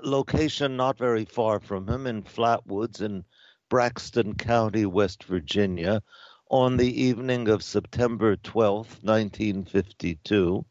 location 0.02 0.76
not 0.76 0.98
very 0.98 1.24
far 1.24 1.60
from 1.60 1.88
him 1.88 2.06
in 2.06 2.22
Flatwoods 2.22 3.00
in 3.00 3.24
Braxton 3.68 4.34
County, 4.34 4.86
West 4.86 5.24
Virginia, 5.24 6.02
on 6.50 6.76
the 6.76 7.02
evening 7.02 7.48
of 7.48 7.62
September 7.62 8.36
12, 8.36 9.02
1952, 9.02 10.64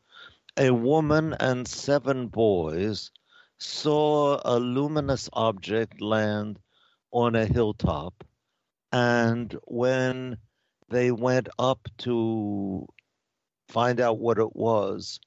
a 0.57 0.72
woman 0.72 1.36
and 1.39 1.67
seven 1.67 2.27
boys 2.27 3.12
saw 3.60 4.39
a 4.43 4.57
luminous 4.60 5.29
object 5.34 6.01
land 6.01 6.60
on 7.12 7.36
a 7.36 7.46
hilltop. 7.46 8.24
And 8.91 9.55
when 9.65 10.38
they 10.89 11.12
went 11.12 11.50
up 11.60 11.88
to 12.00 12.88
find 13.67 14.00
out 14.00 14.17
what 14.17 14.39
it 14.39 14.55
was, 14.55 15.19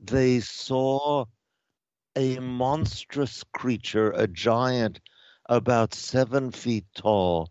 they 0.00 0.40
saw 0.40 1.24
a 2.16 2.38
monstrous 2.38 3.44
creature, 3.52 4.10
a 4.12 4.26
giant 4.26 5.00
about 5.48 5.94
seven 5.94 6.50
feet 6.50 6.86
tall, 6.94 7.50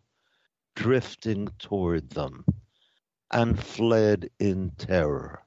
drifting 0.76 1.48
toward 1.60 2.10
them 2.10 2.46
and 3.32 3.62
fled 3.62 4.30
in 4.40 4.72
terror. 4.78 5.46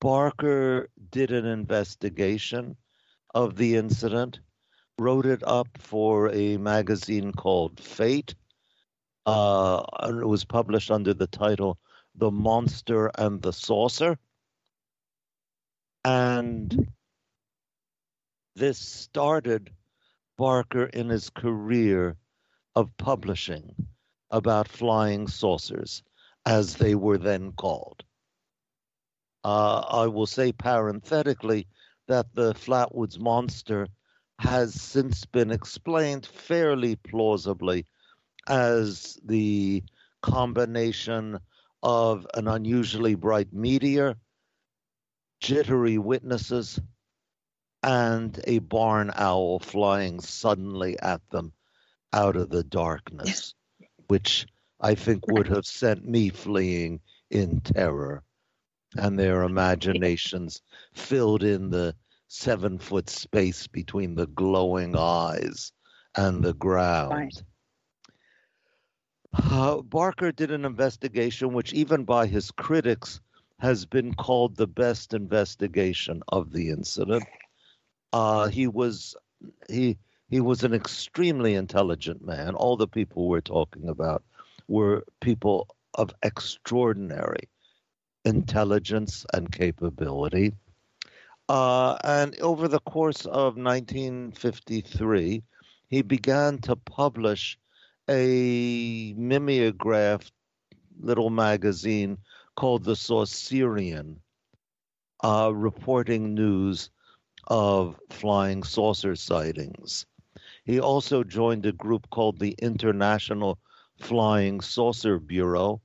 Barker 0.00 0.88
did 1.10 1.30
an 1.32 1.46
investigation 1.46 2.76
of 3.34 3.56
the 3.56 3.76
incident, 3.76 4.40
wrote 4.98 5.26
it 5.26 5.42
up 5.46 5.68
for 5.78 6.30
a 6.30 6.56
magazine 6.56 7.32
called 7.32 7.80
Fate, 7.80 8.34
uh, 9.26 9.82
and 10.00 10.20
it 10.20 10.26
was 10.26 10.44
published 10.44 10.90
under 10.90 11.14
the 11.14 11.26
title 11.26 11.78
The 12.14 12.30
Monster 12.30 13.10
and 13.16 13.42
the 13.42 13.52
Saucer. 13.52 14.18
And 16.06 16.86
this 18.54 18.78
started 18.78 19.72
Barker 20.38 20.84
in 20.84 21.08
his 21.08 21.30
career 21.30 22.16
of 22.76 22.96
publishing 22.96 23.74
about 24.30 24.68
flying 24.68 25.26
saucers, 25.26 26.04
as 26.44 26.76
they 26.76 26.94
were 26.94 27.18
then 27.18 27.50
called. 27.50 28.04
Uh, 29.42 29.80
I 29.80 30.06
will 30.06 30.28
say 30.28 30.52
parenthetically 30.52 31.66
that 32.06 32.32
the 32.34 32.54
Flatwoods 32.54 33.18
Monster 33.18 33.88
has 34.38 34.80
since 34.80 35.24
been 35.24 35.50
explained 35.50 36.24
fairly 36.24 36.94
plausibly 36.94 37.84
as 38.46 39.18
the 39.24 39.82
combination 40.22 41.40
of 41.82 42.28
an 42.34 42.46
unusually 42.46 43.16
bright 43.16 43.52
meteor, 43.52 44.14
jittery 45.46 45.96
witnesses, 45.96 46.80
and 47.84 48.40
a 48.48 48.58
barn 48.58 49.12
owl 49.14 49.60
flying 49.60 50.18
suddenly 50.18 50.98
at 50.98 51.20
them 51.30 51.52
out 52.12 52.34
of 52.34 52.50
the 52.50 52.64
darkness, 52.64 53.54
which 54.08 54.44
I 54.80 54.96
think 54.96 55.28
would 55.28 55.46
have 55.46 55.64
sent 55.64 56.04
me 56.04 56.30
fleeing 56.30 57.00
in 57.30 57.60
terror. 57.60 58.24
And 58.96 59.16
their 59.16 59.44
imaginations 59.44 60.62
filled 60.94 61.44
in 61.44 61.70
the 61.70 61.94
seven 62.26 62.78
foot 62.78 63.08
space 63.08 63.68
between 63.68 64.16
the 64.16 64.26
glowing 64.26 64.96
eyes 64.96 65.70
and 66.16 66.42
the 66.42 66.54
ground. 66.54 67.12
Right. 67.12 67.42
Uh, 69.32 69.82
Barker 69.82 70.32
did 70.32 70.50
an 70.50 70.64
investigation 70.64 71.52
which, 71.52 71.72
even 71.72 72.04
by 72.04 72.26
his 72.26 72.50
critics, 72.50 73.20
has 73.58 73.86
been 73.86 74.14
called 74.14 74.56
the 74.56 74.66
best 74.66 75.14
investigation 75.14 76.22
of 76.28 76.52
the 76.52 76.70
incident. 76.70 77.24
Uh, 78.12 78.48
he 78.48 78.66
was 78.66 79.16
he 79.68 79.98
he 80.28 80.40
was 80.40 80.64
an 80.64 80.74
extremely 80.74 81.54
intelligent 81.54 82.24
man. 82.24 82.54
All 82.54 82.76
the 82.76 82.88
people 82.88 83.28
we're 83.28 83.40
talking 83.40 83.88
about 83.88 84.22
were 84.68 85.04
people 85.20 85.68
of 85.94 86.12
extraordinary 86.22 87.48
intelligence 88.24 89.24
and 89.32 89.50
capability. 89.50 90.52
Uh, 91.48 91.96
and 92.02 92.38
over 92.40 92.66
the 92.66 92.80
course 92.80 93.24
of 93.24 93.56
1953, 93.56 95.42
he 95.88 96.02
began 96.02 96.58
to 96.58 96.74
publish 96.74 97.56
a 98.08 99.14
mimeograph 99.16 100.30
little 101.00 101.30
magazine 101.30 102.18
called 102.56 102.84
The 102.84 102.96
Saucerian, 102.96 104.16
uh, 105.22 105.52
reporting 105.54 106.34
news 106.34 106.90
of 107.46 108.00
flying 108.10 108.62
saucer 108.62 109.14
sightings. 109.14 110.06
He 110.64 110.80
also 110.80 111.22
joined 111.22 111.66
a 111.66 111.72
group 111.72 112.10
called 112.10 112.38
the 112.38 112.56
International 112.58 113.58
Flying 113.98 114.60
Saucer 114.60 115.18
Bureau, 115.18 115.80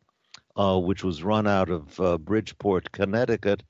uh, 0.56 0.80
which 0.80 1.04
was 1.04 1.24
run 1.24 1.46
out 1.46 1.70
of 1.70 2.00
uh, 2.00 2.18
Bridgeport, 2.18 2.92
Connecticut, 2.92 3.64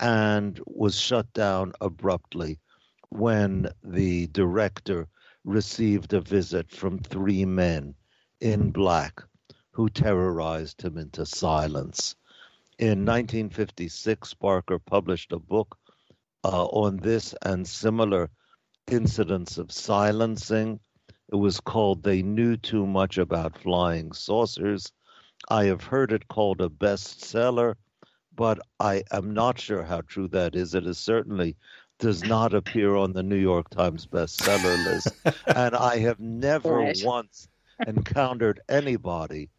and 0.00 0.60
was 0.66 0.98
shut 0.98 1.32
down 1.32 1.72
abruptly 1.80 2.58
when 3.10 3.68
the 3.84 4.26
director 4.28 5.08
received 5.44 6.12
a 6.12 6.20
visit 6.20 6.70
from 6.70 6.98
three 6.98 7.44
men 7.44 7.94
in 8.40 8.70
black 8.70 9.22
who 9.70 9.88
terrorized 9.88 10.82
him 10.82 10.98
into 10.98 11.24
silence. 11.24 12.16
In 12.78 13.04
1956, 13.04 14.34
Barker 14.34 14.78
published 14.78 15.32
a 15.32 15.40
book 15.40 15.76
uh, 16.44 16.66
on 16.66 16.98
this 16.98 17.34
and 17.42 17.66
similar 17.66 18.30
incidents 18.86 19.58
of 19.58 19.72
silencing. 19.72 20.78
It 21.32 21.34
was 21.34 21.58
called 21.58 22.04
They 22.04 22.22
Knew 22.22 22.56
Too 22.56 22.86
Much 22.86 23.18
About 23.18 23.58
Flying 23.58 24.12
Saucers. 24.12 24.92
I 25.48 25.64
have 25.64 25.82
heard 25.82 26.12
it 26.12 26.28
called 26.28 26.60
a 26.60 26.68
bestseller, 26.68 27.74
but 28.32 28.60
I 28.78 29.02
am 29.10 29.34
not 29.34 29.58
sure 29.58 29.82
how 29.82 30.02
true 30.02 30.28
that 30.28 30.54
is. 30.54 30.76
It 30.76 30.86
is 30.86 30.98
certainly 30.98 31.56
does 31.98 32.22
not 32.22 32.54
appear 32.54 32.94
on 32.94 33.12
the 33.12 33.24
New 33.24 33.34
York 33.34 33.70
Times 33.70 34.06
bestseller 34.06 34.84
list. 34.84 35.08
and 35.46 35.74
I 35.74 35.98
have 35.98 36.20
never 36.20 36.76
right. 36.76 37.02
once 37.04 37.48
encountered 37.84 38.60
anybody 38.68 39.50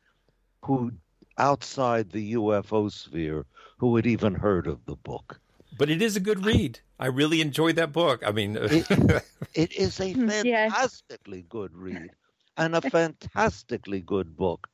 who 0.63 0.93
outside 1.39 2.12
the 2.12 2.34
UFO 2.34 2.91
sphere 2.91 3.46
who 3.77 3.96
had 3.96 4.05
even 4.05 4.36
heard 4.36 4.67
of 4.67 4.86
the 4.86 4.96
book. 4.96 5.39
But 5.77 5.89
it 5.89 6.01
is 6.01 6.15
a 6.15 6.19
good 6.19 6.46
read. 6.46 6.79
I 7.00 7.08
really 7.08 7.41
enjoyed 7.41 7.77
that 7.77 7.93
book. 7.93 8.22
I 8.25 8.31
mean, 8.31 8.58
it, 8.60 8.86
it 9.53 9.74
is 9.74 10.00
a 10.00 10.13
fantastically 10.13 11.39
yeah. 11.39 11.43
good 11.50 11.75
read 11.75 12.12
and 12.58 12.75
a 12.75 12.81
fantastically 12.81 14.01
good 14.01 14.36
book. 14.36 14.67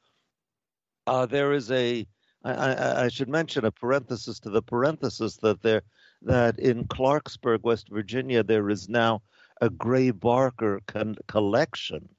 Uh, 1.06 1.26
there 1.26 1.54
is 1.54 1.70
a. 1.72 2.08
I, 2.44 2.52
I, 2.52 3.04
I 3.06 3.08
should 3.10 3.30
mention 3.30 3.66
a 3.66 3.72
parenthesis 3.72 4.40
to 4.40 4.50
the 4.50 4.62
parenthesis 4.62 5.38
that 5.38 5.62
there 5.62 5.84
that 6.24 6.58
in 6.60 6.86
Clarksburg, 6.86 7.62
West 7.62 7.90
Virginia, 7.90 8.44
there 8.44 8.70
is 8.70 8.90
now 8.90 9.22
a 9.62 9.70
Gray 9.70 10.12
Barker 10.12 10.82
con- 10.88 11.18
collection 11.28 12.10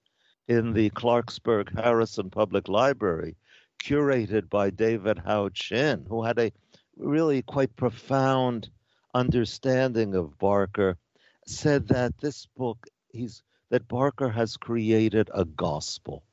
in 0.48 0.72
the 0.72 0.90
Clarksburg 0.90 1.76
Harrison 1.76 2.30
Public 2.30 2.68
Library, 2.68 3.36
curated 3.78 4.48
by 4.48 4.70
David 4.70 5.18
Houchin, 5.18 6.06
who 6.08 6.24
had 6.24 6.38
a 6.38 6.52
really 6.96 7.42
quite 7.42 7.74
profound 7.76 8.70
understanding 9.14 10.14
of 10.14 10.38
Barker, 10.38 10.98
said 11.46 11.88
that 11.88 12.18
this 12.18 12.46
book, 12.56 12.86
he's 13.12 13.42
that 13.70 13.88
Barker 13.88 14.30
has 14.30 14.56
created 14.56 15.30
a 15.34 15.44
gospel, 15.44 16.24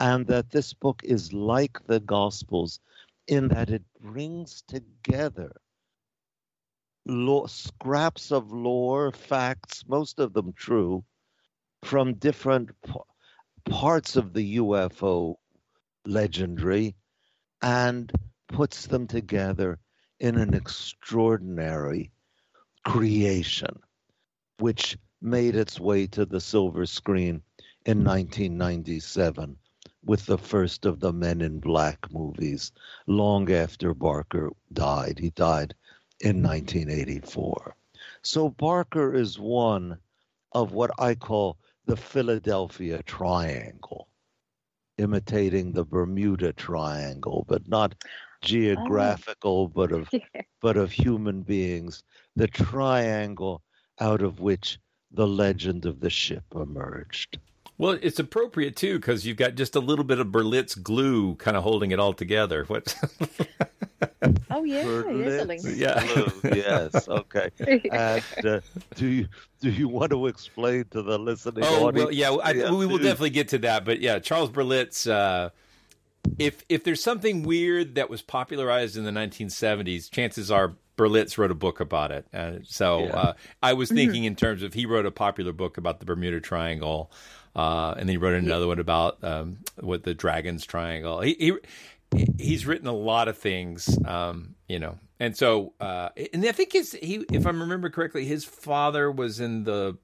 and 0.00 0.26
that 0.26 0.50
this 0.50 0.74
book 0.74 1.02
is 1.04 1.32
like 1.32 1.86
the 1.86 2.00
Gospels 2.00 2.80
in 3.26 3.48
that 3.48 3.70
it 3.70 3.82
brings 4.00 4.62
together 4.62 5.52
scraps 7.46 8.30
of 8.30 8.52
lore, 8.52 9.12
facts, 9.12 9.84
most 9.88 10.18
of 10.18 10.32
them 10.34 10.52
true, 10.52 11.04
from 11.82 12.14
different 12.14 12.70
p- 12.82 12.92
parts 13.64 14.16
of 14.16 14.34
the 14.34 14.56
UFO 14.58 15.36
legendary, 16.04 16.94
and 17.62 18.12
puts 18.48 18.86
them 18.86 19.06
together 19.06 19.78
in 20.20 20.36
an 20.36 20.54
extraordinary 20.54 22.10
creation, 22.84 23.80
which 24.58 24.96
made 25.20 25.54
its 25.54 25.78
way 25.80 26.06
to 26.06 26.24
the 26.24 26.40
silver 26.40 26.86
screen 26.86 27.42
in 27.84 28.04
1997 28.04 29.56
with 30.04 30.26
the 30.26 30.38
first 30.38 30.86
of 30.86 31.00
the 31.00 31.12
Men 31.12 31.40
in 31.40 31.58
Black 31.60 32.10
movies, 32.12 32.72
long 33.06 33.50
after 33.52 33.94
Barker 33.94 34.50
died. 34.72 35.18
He 35.18 35.30
died 35.30 35.74
in 36.20 36.42
1984. 36.42 37.74
So 38.22 38.48
Barker 38.48 39.14
is 39.14 39.38
one 39.38 39.98
of 40.52 40.72
what 40.72 40.90
I 40.98 41.14
call 41.14 41.58
the 41.86 41.96
Philadelphia 41.96 43.02
Triangle, 43.02 44.07
imitating 44.98 45.72
the 45.72 45.84
Bermuda 45.84 46.52
Triangle, 46.52 47.44
but 47.48 47.66
not 47.68 47.94
geographical, 48.42 49.62
oh. 49.64 49.68
but 49.68 49.92
of 49.92 50.10
but 50.60 50.76
of 50.76 50.92
human 50.92 51.42
beings. 51.42 52.02
The 52.36 52.48
triangle 52.48 53.62
out 54.00 54.22
of 54.22 54.40
which 54.40 54.78
the 55.10 55.26
legend 55.26 55.86
of 55.86 56.00
the 56.00 56.10
ship 56.10 56.44
emerged. 56.54 57.38
Well, 57.78 57.96
it's 58.02 58.18
appropriate 58.18 58.74
too 58.74 58.98
because 58.98 59.24
you've 59.24 59.36
got 59.36 59.54
just 59.54 59.76
a 59.76 59.80
little 59.80 60.04
bit 60.04 60.18
of 60.18 60.28
Berlitz 60.28 60.80
glue 60.80 61.36
kind 61.36 61.56
of 61.56 61.62
holding 61.62 61.92
it 61.92 62.00
all 62.00 62.12
together. 62.12 62.64
What? 62.64 62.96
oh 64.50 64.64
yeah, 64.64 64.82
Berlitz 64.82 65.76
yeah. 65.76 66.04
Glue. 66.04 66.50
yes. 66.56 67.08
Okay. 67.08 67.50
And 67.92 68.46
uh, 68.46 68.60
do 68.96 69.06
you 69.06 69.28
do 69.60 69.70
you 69.70 69.86
want 69.86 70.10
to 70.10 70.26
explain 70.26 70.86
to 70.90 71.02
the 71.02 71.18
listening 71.18 71.64
oh, 71.64 71.86
audience? 71.86 72.06
Well, 72.06 72.14
yeah, 72.14 72.30
I, 72.30 72.70
we 72.72 72.86
will 72.86 72.98
definitely 72.98 73.30
get 73.30 73.48
to 73.48 73.58
that. 73.58 73.84
But 73.84 74.00
yeah, 74.00 74.18
Charles 74.18 74.50
Berlitz. 74.50 75.08
Uh, 75.08 75.50
if 76.38 76.64
if 76.68 76.82
there's 76.82 77.02
something 77.02 77.44
weird 77.44 77.94
that 77.94 78.10
was 78.10 78.22
popularized 78.22 78.96
in 78.96 79.04
the 79.04 79.12
1970s, 79.12 80.10
chances 80.10 80.50
are 80.50 80.74
Berlitz 80.96 81.38
wrote 81.38 81.52
a 81.52 81.54
book 81.54 81.80
about 81.80 82.10
it. 82.10 82.26
Uh, 82.34 82.54
so 82.64 83.04
yeah. 83.04 83.16
uh, 83.16 83.32
I 83.62 83.72
was 83.72 83.88
mm-hmm. 83.88 83.96
thinking 83.96 84.24
in 84.24 84.34
terms 84.34 84.62
of 84.62 84.74
he 84.74 84.84
wrote 84.84 85.06
a 85.06 85.10
popular 85.12 85.52
book 85.52 85.78
about 85.78 86.00
the 86.00 86.06
Bermuda 86.06 86.40
Triangle. 86.40 87.10
Uh, 87.58 87.90
and 87.98 88.08
then 88.08 88.10
he 88.10 88.16
wrote 88.16 88.34
another 88.34 88.66
yeah. 88.66 88.68
one 88.68 88.78
about 88.78 89.24
um, 89.24 89.58
what 89.80 90.04
the 90.04 90.14
Dragons 90.14 90.64
Triangle. 90.64 91.20
He, 91.20 91.58
he 92.12 92.22
he's 92.38 92.64
written 92.66 92.86
a 92.86 92.92
lot 92.92 93.26
of 93.26 93.36
things, 93.36 93.98
um, 94.06 94.54
you 94.68 94.78
know, 94.78 94.96
and 95.18 95.36
so 95.36 95.72
uh, 95.80 96.10
and 96.32 96.46
I 96.46 96.52
think 96.52 96.72
his 96.72 96.92
he, 96.92 97.24
if 97.32 97.46
I 97.46 97.50
remember 97.50 97.90
correctly, 97.90 98.24
his 98.24 98.44
father 98.44 99.10
was 99.10 99.40
in 99.40 99.64
the 99.64 99.98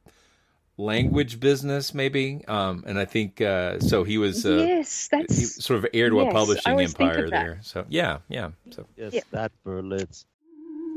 language 0.76 1.38
business, 1.38 1.94
maybe, 1.94 2.44
um, 2.48 2.82
and 2.88 2.98
I 2.98 3.04
think 3.04 3.40
uh, 3.40 3.78
so. 3.78 4.02
He 4.02 4.18
was 4.18 4.44
uh, 4.44 4.64
yes, 4.66 5.06
that's 5.06 5.64
sort 5.64 5.78
of 5.78 5.86
heir 5.94 6.10
to 6.10 6.16
yes, 6.16 6.28
a 6.28 6.32
publishing 6.32 6.80
empire 6.80 7.30
there. 7.30 7.60
So 7.62 7.84
yeah, 7.88 8.18
yeah. 8.28 8.50
So 8.72 8.84
yes, 8.96 9.14
yeah. 9.14 9.22
that 9.30 9.52
Berlitz. 9.64 10.24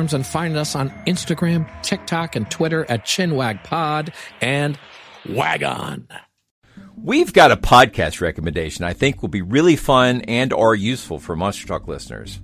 and 0.00 0.26
find 0.26 0.56
us 0.56 0.74
on 0.74 0.90
Instagram, 1.06 1.68
TikTok, 1.82 2.36
and 2.36 2.50
Twitter 2.50 2.84
at 2.88 3.04
ChinwagPod 3.04 4.12
and 4.40 4.78
Wagon. 5.28 6.08
We've 7.02 7.32
got 7.32 7.50
a 7.50 7.56
podcast 7.56 8.20
recommendation 8.20 8.84
I 8.84 8.92
think 8.92 9.22
will 9.22 9.28
be 9.28 9.42
really 9.42 9.76
fun 9.76 10.22
and 10.22 10.52
or 10.52 10.74
useful 10.74 11.18
for 11.18 11.36
Monster 11.36 11.66
Talk 11.66 11.88
listeners. 11.88 12.40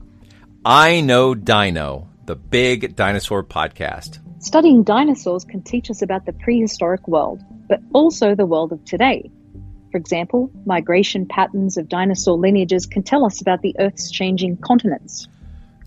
I 0.64 1.00
Know 1.00 1.34
Dino, 1.34 2.08
the 2.24 2.36
big 2.36 2.96
dinosaur 2.96 3.44
podcast. 3.44 4.18
Studying 4.42 4.82
dinosaurs 4.82 5.44
can 5.44 5.62
teach 5.62 5.90
us 5.90 6.02
about 6.02 6.26
the 6.26 6.32
prehistoric 6.32 7.06
world, 7.08 7.42
but 7.68 7.80
also 7.92 8.34
the 8.34 8.46
world 8.46 8.72
of 8.72 8.84
today. 8.84 9.30
For 9.92 9.98
example, 9.98 10.50
migration 10.66 11.26
patterns 11.26 11.76
of 11.76 11.88
dinosaur 11.88 12.36
lineages 12.36 12.86
can 12.86 13.02
tell 13.02 13.24
us 13.24 13.40
about 13.40 13.62
the 13.62 13.74
Earth's 13.78 14.10
changing 14.10 14.58
continents. 14.58 15.26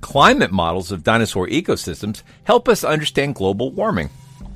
Climate 0.01 0.51
models 0.51 0.91
of 0.91 1.03
dinosaur 1.03 1.47
ecosystems 1.47 2.23
help 2.43 2.69
us 2.69 2.83
understand 2.83 3.35
global 3.35 3.71
warming. 3.71 4.09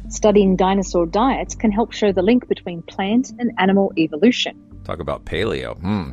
Studying 0.09 0.55
dinosaur 0.55 1.05
diets 1.05 1.55
can 1.55 1.71
help 1.71 1.91
show 1.91 2.11
the 2.11 2.21
link 2.21 2.47
between 2.47 2.81
plant 2.83 3.31
and 3.39 3.51
animal 3.57 3.91
evolution. 3.97 4.59
Talk 4.83 4.99
about 4.99 5.25
paleo. 5.25 5.79
Hmm. 5.79 6.11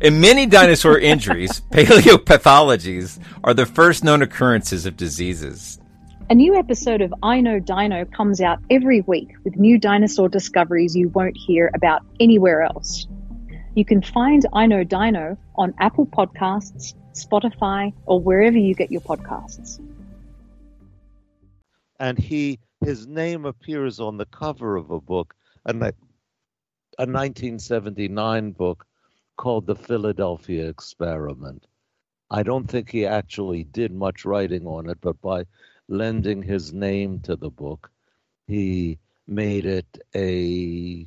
In 0.00 0.20
many 0.20 0.46
dinosaur 0.46 0.98
injuries, 1.12 1.60
paleopathologies 1.70 3.18
are 3.44 3.54
the 3.54 3.66
first 3.66 4.04
known 4.04 4.22
occurrences 4.22 4.86
of 4.86 4.96
diseases. 4.96 5.78
A 6.30 6.34
new 6.34 6.54
episode 6.54 7.02
of 7.02 7.12
I 7.22 7.40
Know 7.40 7.58
Dino 7.58 8.04
comes 8.06 8.40
out 8.40 8.58
every 8.70 9.02
week 9.02 9.32
with 9.44 9.56
new 9.56 9.78
dinosaur 9.78 10.28
discoveries 10.28 10.96
you 10.96 11.08
won't 11.10 11.36
hear 11.36 11.70
about 11.74 12.02
anywhere 12.20 12.62
else. 12.62 13.06
You 13.74 13.84
can 13.84 14.02
find 14.02 14.46
I 14.52 14.66
Know 14.66 14.84
Dino 14.84 15.36
on 15.56 15.74
Apple 15.78 16.06
Podcasts, 16.06 16.94
Spotify, 17.14 17.92
or 18.06 18.20
wherever 18.20 18.58
you 18.58 18.74
get 18.74 18.90
your 18.90 19.00
podcasts. 19.00 19.80
And 21.98 22.18
he 22.18 22.58
his 22.84 23.06
name 23.06 23.44
appears 23.44 24.00
on 24.00 24.16
the 24.16 24.26
cover 24.26 24.76
of 24.76 24.90
a 24.90 25.00
book, 25.00 25.34
a, 25.66 25.72
a 25.72 27.06
1979 27.06 28.52
book 28.52 28.86
called 29.36 29.66
The 29.66 29.76
Philadelphia 29.76 30.68
Experiment. 30.68 31.66
I 32.30 32.42
don't 32.42 32.68
think 32.68 32.90
he 32.90 33.06
actually 33.06 33.64
did 33.64 33.92
much 33.92 34.24
writing 34.24 34.66
on 34.66 34.88
it, 34.88 34.98
but 35.00 35.20
by 35.20 35.44
lending 35.88 36.42
his 36.42 36.72
name 36.72 37.20
to 37.20 37.36
the 37.36 37.50
book, 37.50 37.90
he 38.46 38.98
made 39.26 39.66
it 39.66 39.98
a 40.14 41.06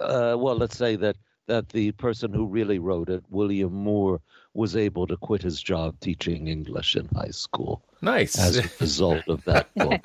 uh, 0.00 0.36
well. 0.38 0.56
Let's 0.56 0.76
say 0.76 0.96
that 0.96 1.16
that 1.46 1.68
the 1.70 1.92
person 1.92 2.32
who 2.32 2.46
really 2.46 2.78
wrote 2.78 3.08
it, 3.08 3.24
William 3.30 3.72
Moore, 3.72 4.20
was 4.58 4.74
able 4.74 5.06
to 5.06 5.16
quit 5.16 5.40
his 5.40 5.62
job 5.62 5.94
teaching 6.00 6.48
English 6.48 6.96
in 6.96 7.08
high 7.14 7.30
school. 7.30 7.80
Nice 8.02 8.36
as 8.36 8.58
a 8.58 8.64
result 8.80 9.22
of 9.28 9.44
that 9.44 9.72
book. 9.76 10.04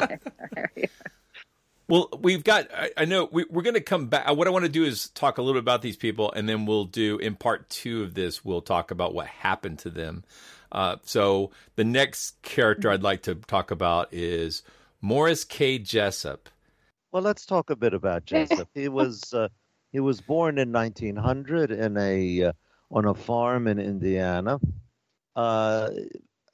Well, 1.87 2.07
we've 2.21 2.43
got. 2.43 2.69
I, 2.71 2.91
I 2.95 3.05
know 3.05 3.27
we, 3.31 3.43
are 3.43 3.61
going 3.61 3.73
to 3.73 3.81
come 3.81 4.07
back. 4.07 4.29
What 4.29 4.47
I 4.47 4.51
want 4.51 4.63
to 4.63 4.69
do 4.69 4.85
is 4.85 5.09
talk 5.09 5.39
a 5.39 5.41
little 5.41 5.55
bit 5.55 5.63
about 5.63 5.81
these 5.81 5.97
people, 5.97 6.31
and 6.31 6.47
then 6.47 6.67
we'll 6.67 6.85
do 6.85 7.17
in 7.17 7.35
part 7.35 7.67
two 7.69 8.03
of 8.03 8.13
this. 8.13 8.45
We'll 8.45 8.61
talk 8.61 8.91
about 8.91 9.15
what 9.15 9.25
happened 9.25 9.79
to 9.79 9.89
them. 9.89 10.23
Uh, 10.71 10.97
so 11.03 11.49
the 11.75 11.83
next 11.83 12.39
character 12.43 12.91
I'd 12.91 13.03
like 13.03 13.23
to 13.23 13.35
talk 13.35 13.71
about 13.71 14.09
is 14.13 14.61
Morris 15.01 15.43
K. 15.43 15.79
Jessup. 15.79 16.47
Well, 17.11 17.23
let's 17.23 17.45
talk 17.45 17.71
a 17.71 17.75
bit 17.75 17.93
about 17.95 18.25
Jessup. 18.25 18.69
he 18.75 18.87
was 18.87 19.33
uh, 19.33 19.49
he 19.91 19.99
was 19.99 20.21
born 20.21 20.59
in 20.59 20.71
1900 20.71 21.71
in 21.71 21.97
a 21.97 22.43
uh, 22.43 22.53
on 22.93 23.05
a 23.05 23.13
farm 23.13 23.67
in 23.67 23.79
Indiana. 23.79 24.59
Uh, 25.35 25.89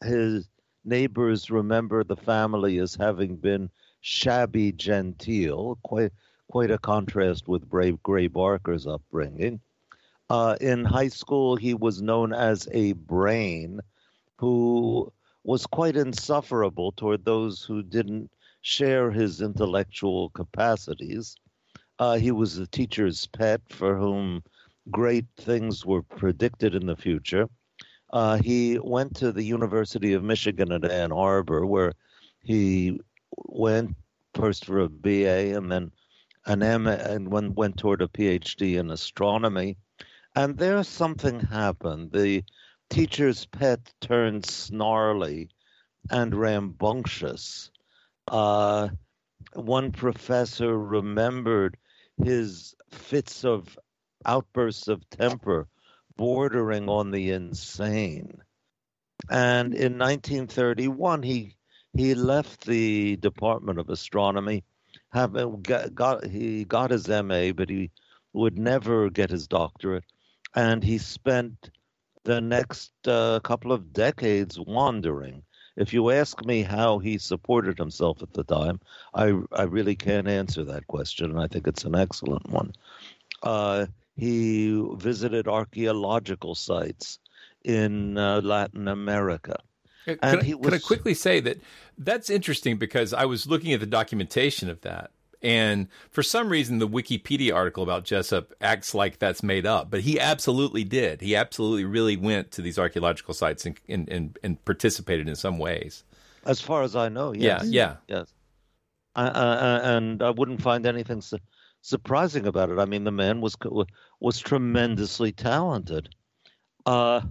his 0.03 0.47
neighbors 0.85 1.51
remember 1.51 2.03
the 2.03 2.15
family 2.15 2.79
as 2.79 2.95
having 2.95 3.35
been 3.35 3.69
shabby 4.01 4.71
genteel, 4.71 5.77
quite 5.83 6.11
quite 6.49 6.71
a 6.71 6.79
contrast 6.79 7.47
with 7.47 7.69
Brave 7.69 8.01
Gray 8.01 8.27
Barker's 8.27 8.87
upbringing. 8.87 9.59
Uh, 10.31 10.55
in 10.61 10.83
high 10.83 11.09
school, 11.09 11.55
he 11.55 11.73
was 11.75 12.01
known 12.01 12.33
as 12.33 12.67
a 12.71 12.93
brain 12.93 13.81
who 14.37 15.11
was 15.43 15.67
quite 15.67 15.95
insufferable 15.95 16.91
toward 16.93 17.23
those 17.23 17.63
who 17.63 17.83
didn't 17.83 18.31
share 18.61 19.11
his 19.11 19.41
intellectual 19.41 20.29
capacities. 20.29 21.35
Uh, 21.99 22.15
he 22.15 22.31
was 22.31 22.55
the 22.55 22.67
teacher's 22.67 23.27
pet 23.27 23.61
for 23.69 23.95
whom 23.95 24.41
great 24.91 25.25
things 25.37 25.85
were 25.85 26.01
predicted 26.01 26.75
in 26.75 26.85
the 26.85 26.95
future. 26.95 27.47
Uh, 28.11 28.37
he 28.37 28.79
went 28.79 29.15
to 29.17 29.31
the 29.31 29.43
University 29.43 30.13
of 30.13 30.23
Michigan 30.23 30.71
at 30.71 30.89
Ann 30.89 31.11
Arbor, 31.11 31.65
where 31.65 31.93
he 32.41 32.99
went 33.37 33.95
first 34.33 34.65
for 34.65 34.79
a 34.79 34.89
BA 34.89 35.55
and 35.55 35.71
then 35.71 35.91
an 36.45 36.63
M 36.63 36.87
and 36.87 37.31
went, 37.31 37.55
went 37.55 37.77
toward 37.77 38.01
a 38.01 38.07
PhD 38.07 38.79
in 38.79 38.89
astronomy. 38.89 39.77
And 40.35 40.57
there 40.57 40.83
something 40.83 41.39
happened. 41.39 42.11
The 42.11 42.43
teacher's 42.89 43.45
pet 43.45 43.93
turned 44.01 44.45
snarly 44.45 45.49
and 46.09 46.33
rambunctious. 46.33 47.71
Uh, 48.27 48.89
one 49.53 49.91
professor 49.91 50.77
remembered 50.77 51.77
his 52.23 52.75
fits 52.89 53.45
of 53.45 53.77
outbursts 54.25 54.87
of 54.87 55.09
temper 55.09 55.67
bordering 56.15 56.89
on 56.89 57.11
the 57.11 57.31
insane. 57.31 58.41
And 59.29 59.73
in 59.73 59.97
1931, 59.97 61.23
he 61.23 61.55
he 61.93 62.13
left 62.13 62.65
the 62.65 63.15
Department 63.17 63.79
of 63.79 63.89
Astronomy. 63.89 64.63
Have 65.11 65.33
got, 65.63 65.95
got 65.95 66.25
he 66.25 66.65
got 66.65 66.91
his 66.91 67.07
MA, 67.07 67.51
but 67.51 67.69
he 67.69 67.91
would 68.33 68.59
never 68.59 69.09
get 69.09 69.29
his 69.29 69.47
doctorate, 69.47 70.05
and 70.55 70.83
he 70.83 70.97
spent 70.97 71.71
the 72.23 72.41
next 72.41 72.91
uh, 73.07 73.39
couple 73.39 73.71
of 73.71 73.91
decades 73.93 74.59
wandering. 74.59 75.43
If 75.75 75.93
you 75.93 76.11
ask 76.11 76.43
me 76.45 76.61
how 76.61 76.99
he 76.99 77.17
supported 77.17 77.77
himself 77.77 78.21
at 78.21 78.33
the 78.33 78.43
time, 78.43 78.81
I 79.13 79.33
I 79.51 79.63
really 79.63 79.95
can't 79.95 80.27
answer 80.27 80.63
that 80.65 80.87
question, 80.87 81.31
and 81.31 81.39
I 81.39 81.47
think 81.47 81.67
it's 81.67 81.85
an 81.85 81.95
excellent 81.95 82.49
one. 82.49 82.73
Uh, 83.41 83.87
he 84.19 84.85
visited 84.95 85.47
archaeological 85.47 86.55
sites 86.55 87.19
in 87.63 88.17
uh, 88.17 88.41
Latin 88.41 88.87
America. 88.87 89.57
Can, 90.05 90.19
I, 90.21 90.35
was... 90.35 90.45
can 90.45 90.73
I 90.73 90.79
quickly 90.79 91.13
say 91.13 91.39
that 91.41 91.57
that's 91.97 92.29
interesting 92.29 92.77
because 92.77 93.13
I 93.13 93.25
was 93.25 93.47
looking 93.47 93.73
at 93.73 93.79
the 93.79 93.85
documentation 93.85 94.69
of 94.69 94.81
that. 94.81 95.11
And 95.41 95.87
for 96.11 96.21
some 96.21 96.49
reason, 96.49 96.79
the 96.79 96.87
Wikipedia 96.87 97.55
article 97.55 97.81
about 97.81 98.03
Jessup 98.03 98.53
acts 98.59 98.93
like 98.93 99.19
that's 99.19 99.41
made 99.41 99.65
up, 99.65 99.89
but 99.89 100.01
he 100.01 100.19
absolutely 100.19 100.83
did. 100.83 101.21
He 101.21 101.35
absolutely 101.35 101.85
really 101.85 102.17
went 102.17 102.51
to 102.51 102.61
these 102.61 102.77
archaeological 102.77 103.33
sites 103.33 103.65
and 103.65 103.79
and, 103.87 104.09
and, 104.09 104.39
and 104.43 104.65
participated 104.65 105.29
in 105.29 105.35
some 105.35 105.57
ways. 105.57 106.03
As 106.45 106.59
far 106.59 106.83
as 106.83 106.95
I 106.95 107.07
know, 107.07 107.31
yes. 107.33 107.65
Yeah, 107.65 107.95
yeah, 108.07 108.17
yes. 108.17 108.33
uh, 109.15 109.79
and 109.83 110.21
I 110.21 110.31
wouldn't 110.31 110.61
find 110.61 110.85
anything 110.85 111.21
su- 111.21 111.39
surprising 111.81 112.45
about 112.45 112.69
it. 112.69 112.79
I 112.79 112.85
mean, 112.85 113.03
the 113.03 113.11
man 113.11 113.41
was 113.41 113.55
was 114.19 114.39
tremendously 114.39 115.31
talented. 115.31 116.09
Uh, 116.85 117.21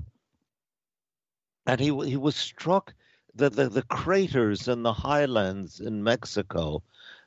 and 1.66 1.80
he 1.80 1.86
he 2.06 2.16
was 2.16 2.36
struck 2.36 2.94
that 3.34 3.54
the, 3.54 3.68
the 3.68 3.82
craters 3.82 4.68
in 4.68 4.82
the 4.82 4.92
highlands 4.92 5.80
in 5.80 6.02
Mexico 6.02 6.82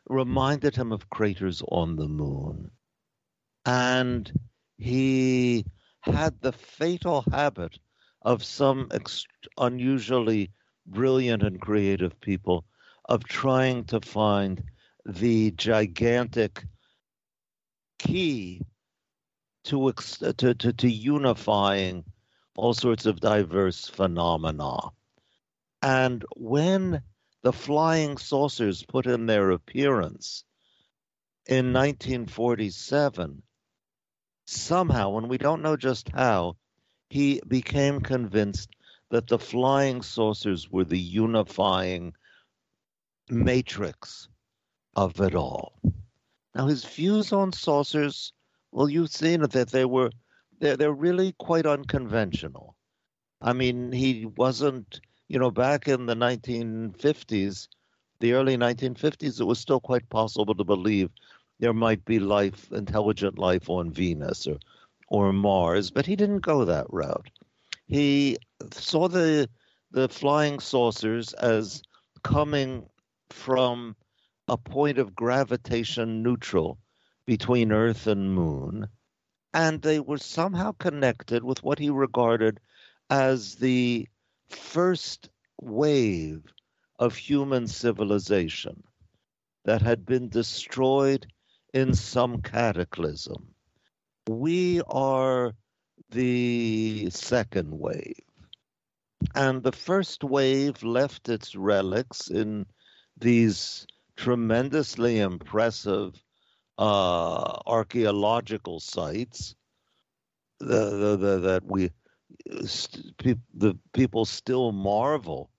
reminded 0.10 0.76
him 0.76 0.92
of 0.92 1.10
craters 1.10 1.62
on 1.70 1.96
the 1.96 2.08
moon. 2.08 2.72
And 3.66 4.32
he 4.78 5.66
had 6.02 6.42
the 6.42 6.52
fatal 6.52 7.24
habit 7.32 7.78
of 8.24 8.44
some 8.44 8.88
ex- 8.92 9.26
unusually 9.58 10.52
brilliant 10.88 11.44
and 11.44 11.62
creative 11.62 12.20
people 12.20 12.66
of 13.06 13.24
trying 13.24 13.86
to 13.86 14.02
find 14.02 14.64
the 15.06 15.52
gigantic 15.52 16.66
key 18.02 18.62
to, 19.66 19.92
to, 19.94 20.54
to, 20.56 20.74
to 20.74 20.90
unifying 20.90 22.04
all 22.56 22.74
sorts 22.74 23.06
of 23.06 23.20
diverse 23.20 23.88
phenomena. 23.88 24.90
And 25.82 26.26
when 26.36 27.04
the 27.44 27.54
flying 27.54 28.18
saucers 28.18 28.84
put 28.84 29.06
in 29.06 29.28
their 29.28 29.52
appearance 29.52 30.44
in 31.46 31.74
1947, 31.74 33.44
somehow, 34.46 35.18
and 35.18 35.30
we 35.30 35.38
don't 35.38 35.62
know 35.62 35.78
just 35.78 36.10
how, 36.10 36.58
he 37.10 37.42
became 37.48 38.02
convinced 38.02 38.70
that 39.12 39.28
the 39.28 39.40
flying 39.40 40.02
saucers 40.02 40.70
were 40.72 40.86
the 40.86 41.00
unifying 41.00 42.14
matrix 43.30 44.28
of 44.96 45.20
it 45.22 45.36
all. 45.36 45.80
Now, 46.56 46.68
his 46.68 46.84
views 46.84 47.32
on 47.32 47.54
saucers, 47.54 48.34
well, 48.72 48.90
you've 48.90 49.12
seen 49.12 49.42
that 49.42 49.70
they 49.70 49.86
were 49.86 50.12
they're 50.60 50.78
they're 50.78 50.94
really 50.94 51.34
quite 51.34 51.66
unconventional. 51.66 52.76
I 53.42 53.54
mean, 53.54 53.92
he 53.92 54.26
wasn't, 54.26 55.02
you 55.28 55.40
know, 55.40 55.52
back 55.52 55.88
in 55.88 56.06
the 56.06 56.16
1950s, 56.16 57.68
the 58.20 58.34
early 58.34 58.58
1950s, 58.58 59.40
it 59.40 59.46
was 59.46 59.60
still 59.60 59.80
quite 59.80 60.10
possible 60.10 60.56
to 60.56 60.64
believe 60.64 61.10
there 61.60 61.74
might 61.74 62.06
be 62.06 62.20
life, 62.20 62.72
intelligent 62.72 63.40
life 63.40 63.70
on 63.70 63.92
Venus 63.92 64.48
or 64.48 64.58
or 65.08 65.34
Mars, 65.34 65.92
but 65.92 66.06
he 66.06 66.16
didn't 66.16 66.40
go 66.40 66.66
that 66.66 66.88
route. 66.90 67.30
He 67.88 68.38
saw 68.72 69.08
the 69.08 69.50
the 69.92 70.10
flying 70.10 70.60
saucers 70.60 71.34
as 71.34 71.82
coming 72.24 72.90
from 73.30 73.96
a 74.52 74.58
point 74.58 74.98
of 74.98 75.16
gravitation 75.16 76.22
neutral 76.22 76.78
between 77.26 77.72
Earth 77.72 78.06
and 78.06 78.36
Moon 78.36 78.90
and 79.54 79.82
they 79.82 80.00
were 80.00 80.18
somehow 80.18 80.74
connected 80.74 81.42
with 81.42 81.64
what 81.64 81.80
he 81.80 81.90
regarded 81.90 82.60
as 83.10 83.56
the 83.56 84.06
first 84.50 85.30
wave 85.62 86.44
of 87.00 87.16
human 87.16 87.66
civilization 87.66 88.84
that 89.64 89.82
had 89.82 90.06
been 90.06 90.28
destroyed 90.28 91.26
in 91.74 91.94
some 91.94 92.42
cataclysm. 92.42 93.54
We 94.28 94.82
are 94.82 95.54
the 96.10 97.10
second 97.10 97.72
wave. 97.72 98.20
And 99.34 99.64
the 99.64 99.72
first 99.72 100.26
wave 100.26 100.84
left 100.84 101.30
its 101.30 101.56
relics 101.56 102.30
in 102.30 102.66
these 103.18 103.88
tremendously 104.22 105.20
impressive 105.20 106.14
uh, 106.78 107.60
archaeological 107.66 108.80
sites 108.80 109.56
the, 110.60 110.68
the, 110.68 111.18
the, 111.18 111.40
that 111.40 111.66
we 111.66 111.90
the 112.46 113.76
people 113.94 114.26
still 114.26 114.72
marvel. 114.72 115.50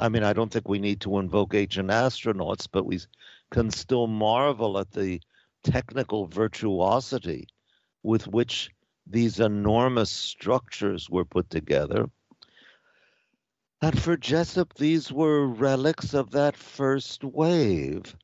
I 0.00 0.08
mean, 0.08 0.24
I 0.24 0.32
don't 0.32 0.50
think 0.50 0.66
we 0.66 0.78
need 0.78 1.02
to 1.02 1.18
invoke 1.18 1.54
ancient 1.54 1.90
astronauts, 1.90 2.66
but 2.72 2.86
we 2.86 3.00
can 3.50 3.70
still 3.70 4.06
marvel 4.06 4.78
at 4.78 4.90
the 4.92 5.20
technical 5.62 6.26
virtuosity 6.26 7.46
with 8.02 8.26
which 8.26 8.70
these 9.06 9.40
enormous 9.40 10.10
structures 10.10 11.10
were 11.10 11.26
put 11.26 11.50
together. 11.50 12.06
And 13.84 14.00
for 14.00 14.16
Jessup, 14.16 14.72
these 14.72 15.12
were 15.12 15.46
relics 15.46 16.14
of 16.14 16.30
that 16.30 16.56
first 16.56 17.22
wave. 17.22 18.16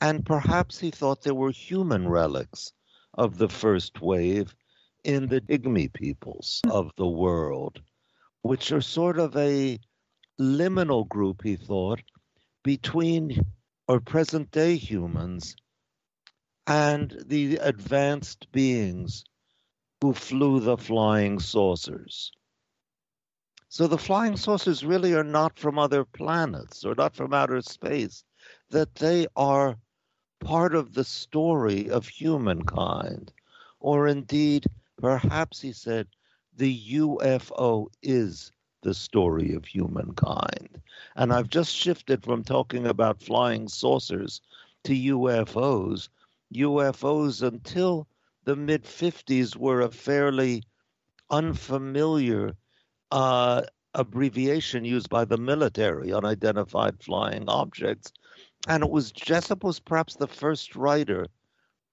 And 0.00 0.26
perhaps 0.26 0.80
he 0.80 0.90
thought 0.90 1.22
they 1.22 1.30
were 1.30 1.52
human 1.52 2.08
relics 2.08 2.72
of 3.14 3.38
the 3.38 3.48
first 3.48 4.00
wave 4.00 4.52
in 5.04 5.28
the 5.28 5.40
Pygmy 5.40 5.92
peoples 5.92 6.60
hmm. 6.64 6.72
of 6.72 6.90
the 6.96 7.06
world, 7.06 7.80
which 8.42 8.72
are 8.72 8.80
sort 8.80 9.20
of 9.20 9.36
a 9.36 9.78
liminal 10.40 11.08
group, 11.08 11.44
he 11.44 11.54
thought, 11.54 12.02
between 12.64 13.46
or 13.86 14.00
present 14.00 14.50
day 14.50 14.74
humans 14.74 15.54
and 16.66 17.16
the 17.24 17.58
advanced 17.58 18.50
beings 18.50 19.22
who 20.00 20.12
flew 20.12 20.58
the 20.58 20.76
flying 20.76 21.38
saucers. 21.38 22.32
So 23.68 23.86
the 23.86 23.98
flying 23.98 24.36
saucers 24.36 24.84
really 24.84 25.14
are 25.14 25.24
not 25.24 25.58
from 25.58 25.78
other 25.78 26.04
planets 26.04 26.84
or 26.84 26.94
not 26.94 27.14
from 27.16 27.34
outer 27.34 27.62
space, 27.62 28.24
that 28.70 28.94
they 28.96 29.26
are 29.36 29.76
part 30.40 30.74
of 30.74 30.94
the 30.94 31.04
story 31.04 31.90
of 31.90 32.08
humankind, 32.08 33.32
or 33.80 34.06
indeed 34.06 34.66
Perhaps, 34.98 35.60
he 35.60 35.72
said, 35.72 36.08
the 36.54 36.94
UFO 36.94 37.88
is 38.02 38.50
the 38.80 38.94
story 38.94 39.52
of 39.52 39.66
humankind. 39.66 40.80
And 41.14 41.34
I've 41.34 41.50
just 41.50 41.74
shifted 41.76 42.24
from 42.24 42.42
talking 42.42 42.86
about 42.86 43.20
flying 43.20 43.68
saucers 43.68 44.40
to 44.84 44.94
UFOs. 44.94 46.08
UFOs 46.54 47.42
until 47.42 48.08
the 48.44 48.56
mid 48.56 48.84
50s 48.84 49.54
were 49.54 49.82
a 49.82 49.90
fairly 49.90 50.62
unfamiliar 51.28 52.56
uh, 53.16 53.62
abbreviation 53.94 54.84
used 54.84 55.08
by 55.08 55.24
the 55.24 55.38
military, 55.38 56.12
unidentified 56.12 57.02
flying 57.02 57.48
objects. 57.48 58.12
And 58.68 58.82
it 58.82 58.90
was 58.90 59.10
Jessup 59.10 59.64
was 59.64 59.80
perhaps 59.80 60.16
the 60.16 60.28
first 60.28 60.76
writer 60.76 61.26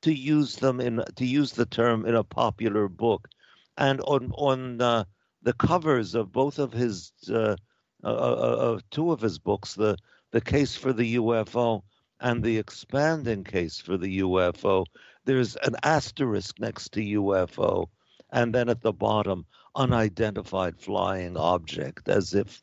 to 0.01 0.13
use 0.13 0.57
them 0.57 0.81
in 0.81 1.01
to 1.15 1.25
use 1.25 1.53
the 1.53 1.65
term 1.65 2.05
in 2.05 2.13
a 2.13 2.25
popular 2.25 2.89
book, 2.89 3.29
and 3.77 4.01
on 4.01 4.33
on 4.33 4.81
uh, 4.81 5.05
the 5.41 5.53
covers 5.53 6.13
of 6.13 6.33
both 6.33 6.59
of 6.59 6.73
his 6.73 7.13
uh, 7.29 7.55
uh, 8.03 8.07
uh 8.07 8.57
of 8.73 8.89
two 8.89 9.13
of 9.13 9.21
his 9.21 9.39
books, 9.39 9.75
the 9.75 9.95
the 10.31 10.41
case 10.41 10.75
for 10.75 10.91
the 10.91 11.15
UFO 11.15 11.83
and 12.19 12.43
the 12.43 12.57
expanding 12.57 13.45
case 13.45 13.79
for 13.79 13.97
the 13.97 14.19
UFO, 14.19 14.85
there's 15.23 15.55
an 15.57 15.77
asterisk 15.83 16.59
next 16.59 16.91
to 16.93 16.99
UFO, 16.99 17.87
and 18.33 18.53
then 18.53 18.67
at 18.67 18.81
the 18.81 18.91
bottom, 18.91 19.45
unidentified 19.75 20.77
flying 20.79 21.37
object, 21.37 22.09
as 22.09 22.33
if 22.33 22.59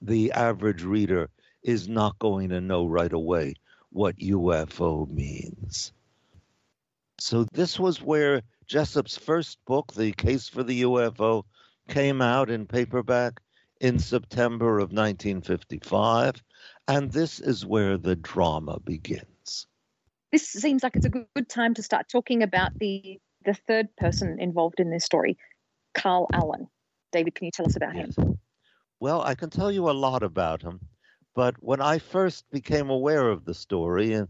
the 0.00 0.32
average 0.32 0.84
reader 0.84 1.28
is 1.62 1.88
not 1.88 2.18
going 2.18 2.48
to 2.48 2.60
know 2.60 2.86
right 2.86 3.12
away 3.12 3.54
what 3.90 4.16
UFO 4.16 5.08
means. 5.10 5.92
So 7.18 7.46
this 7.52 7.78
was 7.78 8.00
where 8.00 8.42
Jessup's 8.66 9.18
first 9.18 9.58
book, 9.66 9.92
The 9.92 10.12
Case 10.12 10.48
for 10.48 10.62
the 10.62 10.82
UFO, 10.82 11.44
came 11.88 12.22
out 12.22 12.48
in 12.48 12.66
paperback 12.66 13.40
in 13.80 13.98
September 13.98 14.78
of 14.78 14.92
1955. 14.92 16.42
And 16.88 17.12
this 17.12 17.40
is 17.40 17.66
where 17.66 17.98
the 17.98 18.16
drama 18.16 18.78
begins. 18.80 19.66
This 20.30 20.48
seems 20.48 20.82
like 20.82 20.96
it's 20.96 21.06
a 21.06 21.10
good 21.10 21.48
time 21.48 21.74
to 21.74 21.82
start 21.82 22.08
talking 22.08 22.42
about 22.42 22.78
the, 22.78 23.20
the 23.44 23.54
third 23.54 23.94
person 23.96 24.40
involved 24.40 24.80
in 24.80 24.90
this 24.90 25.04
story, 25.04 25.36
Carl 25.94 26.28
Allen. 26.32 26.68
David, 27.12 27.34
can 27.34 27.46
you 27.46 27.50
tell 27.50 27.66
us 27.66 27.76
about 27.76 27.94
yes. 27.94 28.16
him? 28.16 28.38
Well, 29.00 29.20
I 29.22 29.34
can 29.34 29.50
tell 29.50 29.70
you 29.70 29.90
a 29.90 29.92
lot 29.92 30.22
about 30.22 30.62
him. 30.62 30.80
But 31.34 31.56
when 31.60 31.80
I 31.80 31.98
first 31.98 32.48
became 32.50 32.90
aware 32.90 33.28
of 33.28 33.44
the 33.44 33.54
story, 33.54 34.12
and 34.12 34.28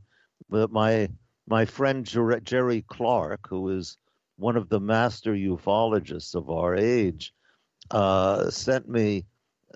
my 0.48 1.09
my 1.46 1.64
friend 1.64 2.07
Jerry 2.07 2.83
Clark, 2.88 3.48
who 3.48 3.68
is 3.70 3.96
one 4.37 4.57
of 4.57 4.68
the 4.68 4.81
master 4.81 5.35
ufologists 5.35 6.35
of 6.35 6.48
our 6.48 6.75
age, 6.77 7.35
uh, 7.90 8.51
sent 8.51 8.88
me 8.88 9.27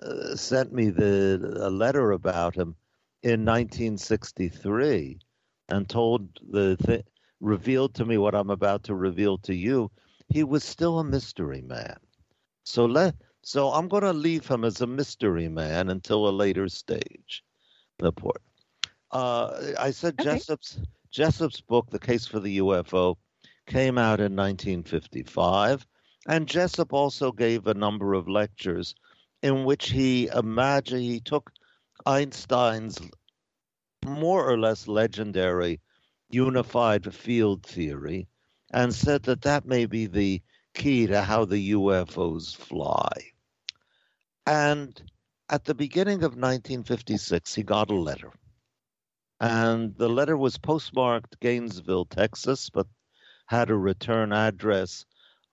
uh, 0.01 0.35
sent 0.35 0.73
me 0.73 0.89
the 0.89 1.57
a 1.61 1.69
letter 1.69 2.11
about 2.11 2.55
him 2.55 2.75
in 3.23 3.43
1963, 3.45 5.19
and 5.69 5.89
told 5.89 6.39
the 6.49 6.77
th- 6.77 7.05
revealed 7.39 7.93
to 7.95 8.05
me 8.05 8.17
what 8.17 8.35
I'm 8.35 8.49
about 8.49 8.83
to 8.83 8.95
reveal 8.95 9.37
to 9.39 9.55
you. 9.55 9.91
He 10.29 10.43
was 10.43 10.63
still 10.63 10.99
a 10.99 11.03
mystery 11.03 11.61
man. 11.61 11.97
So 12.63 12.85
let 12.85 13.15
so 13.41 13.69
I'm 13.71 13.87
going 13.87 14.03
to 14.03 14.11
leave 14.11 14.45
him 14.45 14.65
as 14.65 14.81
a 14.81 14.87
mystery 14.87 15.47
man 15.47 15.89
until 15.89 16.27
a 16.27 16.31
later 16.31 16.67
stage. 16.67 17.43
The 17.99 18.11
port. 18.11 18.41
Uh, 19.11 19.73
I 19.79 19.91
said 19.91 20.15
okay. 20.19 20.31
Jessup's 20.31 20.79
Jessup's 21.11 21.61
book, 21.61 21.89
The 21.89 21.99
Case 21.99 22.27
for 22.27 22.39
the 22.41 22.57
UFO, 22.57 23.15
came 23.65 23.97
out 23.97 24.19
in 24.19 24.35
1955, 24.35 25.87
and 26.27 26.47
Jessup 26.47 26.91
also 26.91 27.31
gave 27.31 27.67
a 27.67 27.73
number 27.73 28.13
of 28.13 28.27
lectures 28.27 28.93
in 29.41 29.63
which 29.63 29.89
he 29.89 30.27
imagined 30.27 31.01
he 31.01 31.21
took 31.21 31.51
Einstein's 32.05 32.99
more 34.05 34.45
or 34.45 34.59
less 34.59 34.87
legendary 34.87 35.79
unified 36.29 37.13
field 37.13 37.65
theory 37.65 38.27
and 38.71 38.93
said 38.93 39.23
that 39.23 39.41
that 39.41 39.65
may 39.65 39.85
be 39.85 40.07
the 40.07 40.41
key 40.73 41.07
to 41.07 41.21
how 41.21 41.45
the 41.45 41.71
UFOs 41.71 42.55
fly. 42.55 43.11
And 44.45 45.01
at 45.49 45.65
the 45.65 45.75
beginning 45.75 46.17
of 46.17 46.35
1956, 46.35 47.55
he 47.55 47.63
got 47.63 47.89
a 47.89 47.95
letter 47.95 48.31
and 49.39 49.95
the 49.97 50.09
letter 50.09 50.35
was 50.35 50.57
postmarked 50.57 51.39
Gainesville, 51.39 52.05
Texas, 52.05 52.69
but 52.69 52.87
had 53.45 53.69
a 53.69 53.75
return 53.75 54.33
address 54.33 55.05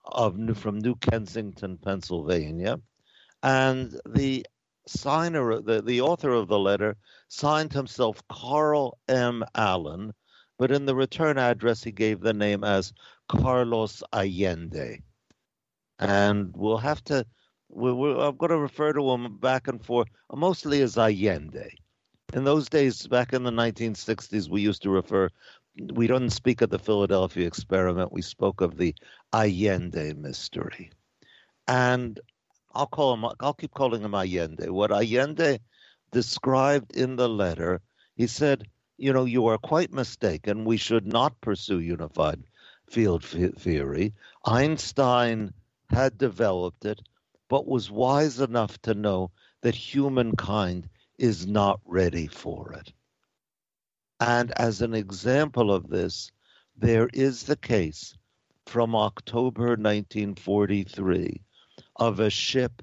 of 0.03 0.37
from 0.57 0.79
New 0.79 0.95
Kensington, 0.95 1.77
Pennsylvania. 1.77 2.79
And 3.43 3.99
the 4.07 4.45
signer, 4.87 5.61
the, 5.61 5.81
the 5.81 6.01
author 6.01 6.31
of 6.31 6.47
the 6.47 6.59
letter, 6.59 6.97
signed 7.27 7.73
himself 7.73 8.21
Carl 8.27 8.97
M. 9.07 9.43
Allen, 9.53 10.13
but 10.57 10.71
in 10.71 10.85
the 10.85 10.95
return 10.95 11.37
address 11.37 11.83
he 11.83 11.91
gave 11.91 12.21
the 12.21 12.33
name 12.33 12.63
as 12.63 12.93
Carlos 13.27 14.03
Allende. 14.13 15.01
And 15.99 16.53
we'll 16.55 16.77
have 16.77 17.03
to, 17.05 17.25
we 17.69 17.89
I'm 17.89 18.37
going 18.37 18.49
to 18.51 18.57
refer 18.57 18.93
to 18.93 19.11
him 19.11 19.37
back 19.37 19.67
and 19.67 19.83
forth, 19.83 20.07
mostly 20.31 20.81
as 20.81 20.97
Allende 20.97 21.69
in 22.33 22.43
those 22.43 22.67
days, 22.67 23.07
back 23.07 23.33
in 23.33 23.43
the 23.43 23.51
1960s, 23.51 24.49
we 24.49 24.61
used 24.61 24.81
to 24.83 24.89
refer, 24.89 25.29
we 25.93 26.07
didn't 26.07 26.31
speak 26.31 26.61
of 26.61 26.69
the 26.69 26.79
Philadelphia 26.79 27.47
experiment, 27.47 28.11
we 28.11 28.21
spoke 28.21 28.61
of 28.61 28.77
the 28.77 28.93
Allende 29.33 30.13
mystery. 30.13 30.91
And 31.67 32.19
I'll 32.73 32.87
call 32.87 33.13
him, 33.13 33.25
I'll 33.39 33.53
keep 33.53 33.73
calling 33.73 34.01
him 34.01 34.13
Allende. 34.13 34.69
What 34.69 34.91
Allende 34.91 35.59
described 36.11 36.95
in 36.95 37.15
the 37.15 37.29
letter, 37.29 37.81
he 38.15 38.27
said, 38.27 38.67
you 38.97 39.11
know, 39.11 39.25
you 39.25 39.47
are 39.47 39.57
quite 39.57 39.91
mistaken. 39.91 40.65
We 40.65 40.77
should 40.77 41.05
not 41.05 41.39
pursue 41.41 41.79
unified 41.79 42.43
field 42.89 43.23
theory. 43.23 44.13
Einstein 44.45 45.53
had 45.89 46.17
developed 46.17 46.85
it, 46.85 47.01
but 47.49 47.67
was 47.67 47.91
wise 47.91 48.39
enough 48.39 48.81
to 48.83 48.93
know 48.93 49.31
that 49.61 49.75
humankind 49.75 50.87
is 51.17 51.47
not 51.47 51.79
ready 51.85 52.27
for 52.27 52.73
it. 52.73 52.93
And 54.19 54.51
as 54.57 54.81
an 54.81 54.93
example 54.93 55.71
of 55.71 55.89
this, 55.89 56.31
there 56.77 57.09
is 57.13 57.43
the 57.43 57.55
case 57.55 58.15
from 58.65 58.95
October 58.95 59.69
1943 59.77 61.41
of 61.97 62.19
a 62.19 62.29
ship 62.29 62.81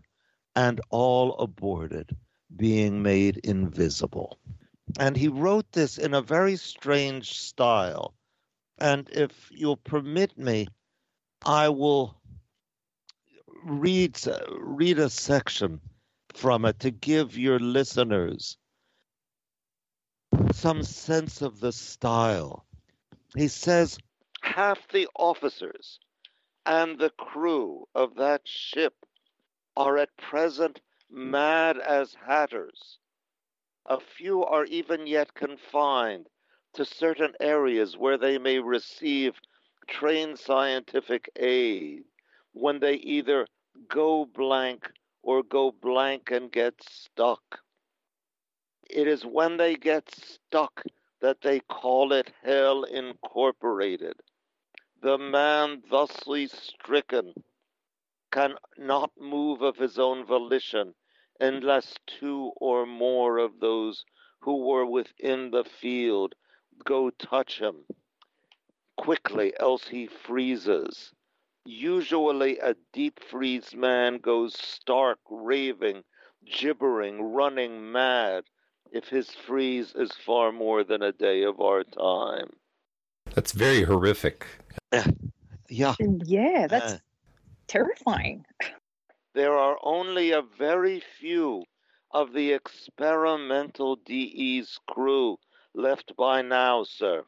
and 0.55 0.81
all 0.91 1.39
aboard 1.39 1.93
it 1.93 2.11
being 2.57 3.03
made 3.03 3.39
invisible. 3.39 4.39
And 4.99 5.17
he 5.17 5.29
wrote 5.29 5.71
this 5.73 5.99
in 5.99 6.15
a 6.15 6.23
very 6.23 6.57
strange 6.57 7.39
style. 7.39 8.15
And 8.79 9.09
if 9.11 9.49
you'll 9.51 9.77
permit 9.77 10.37
me, 10.37 10.69
I 11.45 11.69
will 11.69 12.21
read, 13.65 14.19
read 14.59 14.99
a 14.99 15.11
section 15.11 15.81
from 16.35 16.65
it 16.65 16.81
to 16.81 16.91
give 16.91 17.39
your 17.39 17.59
listeners 17.59 18.57
some 20.53 20.83
sense 20.83 21.43
of 21.43 21.61
the 21.61 21.73
style. 21.73 22.65
He 23.37 23.49
says 23.49 23.99
half 24.43 24.89
the 24.89 25.09
officers 25.15 26.01
and 26.67 26.99
the 26.99 27.11
crew 27.11 27.87
of 27.95 28.17
that 28.17 28.43
ship 28.45 28.95
are 29.77 29.99
at 29.99 30.17
present 30.17 30.81
mad 31.11 31.79
as 31.79 32.15
hatters. 32.27 32.99
A 33.87 33.99
few 33.99 34.45
are 34.45 34.65
even 34.67 35.09
yet 35.09 35.35
confined 35.35 36.29
to 36.75 36.85
certain 36.85 37.35
areas 37.41 37.97
where 37.97 38.17
they 38.17 38.39
may 38.39 38.61
receive 38.61 39.41
trained 39.89 40.39
scientific 40.39 41.29
aid 41.35 42.05
when 42.53 42.79
they 42.79 42.95
either 42.95 43.49
go 43.89 44.25
blank 44.25 44.93
or 45.21 45.43
go 45.43 45.73
blank 45.73 46.31
and 46.31 46.53
get 46.53 46.81
stuck. 46.83 47.65
It 48.89 49.09
is 49.09 49.27
when 49.27 49.57
they 49.57 49.75
get 49.75 50.15
stuck 50.15 50.85
that 51.21 51.41
they 51.41 51.59
call 51.61 52.13
it 52.13 52.33
Hell 52.43 52.85
Incorporated. 52.85 54.23
The 55.01 55.19
man 55.19 55.83
thusly 55.91 56.47
stricken 56.47 57.35
can 58.31 58.57
not 58.79 59.11
move 59.19 59.63
of 59.63 59.77
his 59.77 59.99
own 59.99 60.25
volition 60.25 60.95
unless 61.43 61.95
two 62.07 62.53
or 62.57 62.87
more 62.87 63.39
of 63.39 63.61
those 63.61 64.05
who 64.41 64.65
were 64.65 64.87
within 64.87 65.51
the 65.51 65.65
field 65.65 66.35
go 66.85 67.11
touch 67.11 67.59
him 67.59 67.85
quickly, 68.97 69.53
else 69.59 69.89
he 69.89 70.07
freezes. 70.07 71.13
Usually, 71.65 72.59
a 72.59 72.75
deep 72.93 73.21
freeze 73.31 73.75
man 73.75 74.19
goes 74.19 74.55
stark, 74.55 75.19
raving, 75.31 76.03
gibbering, 76.45 77.21
running 77.35 77.93
mad 77.93 78.45
if 78.93 79.09
his 79.09 79.31
freeze 79.31 79.95
is 79.95 80.13
far 80.13 80.53
more 80.53 80.85
than 80.85 81.03
a 81.03 81.13
day 81.13 81.43
of 81.45 81.61
our 81.61 81.85
time. 81.85 82.51
That's 83.35 83.53
very 83.53 83.83
horrific. 83.83 84.47
Yeah. 85.69 85.95
Yeah, 85.99 86.67
that's 86.67 86.93
Uh, 86.95 86.99
terrifying. 87.67 88.45
there 89.35 89.57
are 89.57 89.79
only 89.83 90.31
a 90.31 90.43
very 90.43 91.01
few 91.01 91.65
of 92.11 92.35
the 92.35 92.53
experimental 92.53 93.97
DE's 93.97 94.79
crew 94.87 95.39
left 95.73 96.15
by 96.17 96.43
now, 96.43 96.83
sir. 96.83 97.25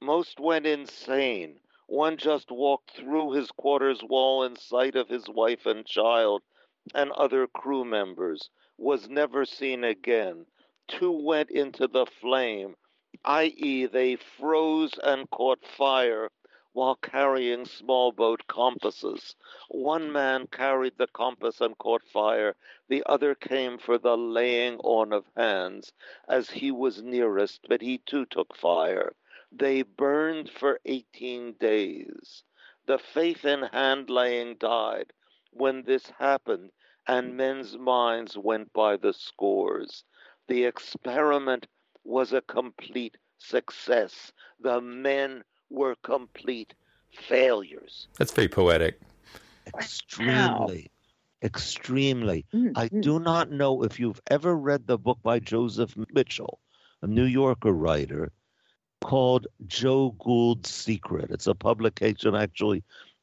Most 0.00 0.40
went 0.40 0.66
insane. 0.66 1.60
One 1.86 2.16
just 2.16 2.50
walked 2.50 2.90
through 2.90 3.32
his 3.32 3.50
quarters 3.52 4.02
wall 4.02 4.42
in 4.42 4.56
sight 4.56 4.96
of 4.96 5.08
his 5.08 5.28
wife 5.28 5.66
and 5.66 5.86
child 5.86 6.42
and 6.94 7.12
other 7.12 7.46
crew 7.46 7.84
members, 7.84 8.50
was 8.76 9.08
never 9.08 9.44
seen 9.44 9.84
again. 9.84 10.46
Two 10.88 11.12
went 11.12 11.50
into 11.50 11.86
the 11.86 12.06
flame, 12.06 12.74
i.e., 13.24 13.86
they 13.86 14.16
froze 14.16 14.98
and 15.04 15.30
caught 15.30 15.64
fire 15.64 16.30
while 16.72 16.94
carrying 16.94 17.64
small 17.64 18.12
boat 18.12 18.46
compasses. 18.46 19.34
One 19.68 20.12
man 20.12 20.46
carried 20.46 20.96
the 20.98 21.08
compass 21.08 21.60
and 21.60 21.76
caught 21.76 22.04
fire, 22.04 22.54
the 22.86 23.02
other 23.06 23.34
came 23.34 23.76
for 23.76 23.98
the 23.98 24.16
laying 24.16 24.78
on 24.78 25.12
of 25.12 25.26
hands, 25.36 25.92
as 26.28 26.48
he 26.50 26.70
was 26.70 27.02
nearest, 27.02 27.66
but 27.68 27.80
he 27.82 27.98
too 27.98 28.24
took 28.24 28.54
fire. 28.54 29.16
They 29.50 29.82
burned 29.82 30.48
for 30.48 30.78
18 30.84 31.54
days. 31.54 32.44
The 32.86 32.98
faith 32.98 33.44
in 33.44 33.62
hand 33.62 34.08
laying 34.08 34.54
died 34.54 35.12
when 35.50 35.82
this 35.82 36.08
happened, 36.10 36.70
and 37.04 37.36
men's 37.36 37.76
minds 37.76 38.38
went 38.38 38.72
by 38.72 38.96
the 38.96 39.12
scores. 39.12 40.04
The 40.46 40.64
experiment 40.64 41.66
was 42.04 42.32
a 42.32 42.42
complete 42.42 43.16
success. 43.38 44.32
The 44.60 44.80
men 44.80 45.42
were 45.70 45.94
complete 46.02 46.74
failures. 47.12 48.08
That's 48.18 48.32
very 48.32 48.48
poetic. 48.48 49.00
Extremely. 49.66 50.90
Extremely. 51.42 52.44
Mm, 52.52 52.72
I 52.76 52.88
do 52.88 53.18
not 53.18 53.50
know 53.50 53.82
if 53.82 53.98
you've 53.98 54.20
ever 54.30 54.54
read 54.54 54.86
the 54.86 54.98
book 54.98 55.18
by 55.22 55.38
Joseph 55.38 55.94
Mitchell, 56.12 56.58
a 57.00 57.06
New 57.06 57.24
Yorker 57.24 57.72
writer, 57.72 58.30
called 59.00 59.46
Joe 59.66 60.14
Gould's 60.18 60.70
Secret. 60.70 61.30
It's 61.30 61.46
a 61.46 61.54
publication, 61.54 62.34
actually, 62.34 62.82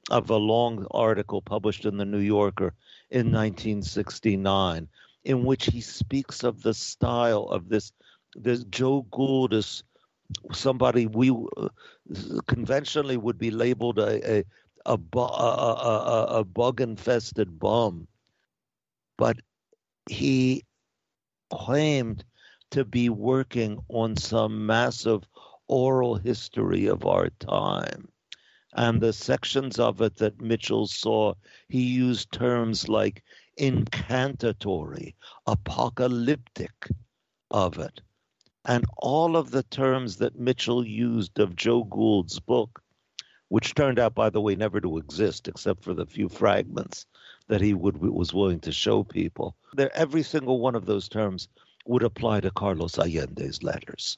of 0.09 0.29
a 0.29 0.37
long 0.37 0.87
article 0.91 1.41
published 1.41 1.85
in 1.85 1.97
the 1.97 2.05
New 2.05 2.19
Yorker 2.19 2.73
in 3.11 3.31
1969, 3.31 4.87
in 5.23 5.43
which 5.43 5.65
he 5.65 5.81
speaks 5.81 6.43
of 6.43 6.63
the 6.63 6.73
style 6.73 7.43
of 7.43 7.69
this. 7.69 7.91
This 8.35 8.63
Joe 8.65 9.05
Gould 9.11 9.53
is 9.53 9.83
somebody 10.51 11.07
we 11.07 11.29
uh, 11.31 11.69
conventionally 12.47 13.17
would 13.17 13.37
be 13.37 13.51
labeled 13.51 13.99
a 13.99 14.39
a 14.39 14.45
a, 14.85 14.97
bu- 14.97 15.19
a, 15.19 15.73
a, 15.83 16.25
a, 16.39 16.43
bug 16.45 16.79
infested 16.81 17.59
bum, 17.59 18.07
but 19.17 19.37
he 20.09 20.63
claimed 21.51 22.23
to 22.71 22.85
be 22.85 23.09
working 23.09 23.79
on 23.89 24.15
some 24.15 24.65
massive 24.65 25.23
oral 25.67 26.15
history 26.15 26.85
of 26.87 27.05
our 27.05 27.29
time. 27.39 28.07
And 28.73 29.01
the 29.01 29.13
sections 29.13 29.79
of 29.79 30.01
it 30.01 30.15
that 30.17 30.41
Mitchell 30.41 30.87
saw, 30.87 31.33
he 31.67 31.81
used 31.83 32.31
terms 32.31 32.87
like 32.87 33.23
incantatory, 33.57 35.15
apocalyptic 35.45 36.89
of 37.51 37.77
it. 37.79 38.01
And 38.67 38.85
all 38.97 39.37
of 39.37 39.51
the 39.51 39.63
terms 39.63 40.17
that 40.17 40.37
Mitchell 40.37 40.85
used 40.85 41.39
of 41.39 41.55
Joe 41.55 41.85
Gould's 41.85 42.39
book, 42.41 42.83
which 43.47 43.73
turned 43.73 43.97
out, 43.97 44.13
by 44.13 44.29
the 44.29 44.41
way, 44.41 44.55
never 44.55 44.81
to 44.81 44.97
exist 44.97 45.47
except 45.47 45.85
for 45.85 45.93
the 45.93 46.05
few 46.05 46.27
fragments 46.27 47.05
that 47.47 47.61
he 47.61 47.73
would 47.73 47.97
was 47.97 48.33
willing 48.33 48.59
to 48.59 48.73
show 48.73 49.03
people. 49.03 49.55
There, 49.73 49.95
every 49.95 50.21
single 50.21 50.59
one 50.59 50.75
of 50.75 50.85
those 50.85 51.07
terms 51.07 51.47
would 51.85 52.03
apply 52.03 52.41
to 52.41 52.51
Carlos 52.51 52.97
Allende's 52.97 53.63
letters. 53.63 54.17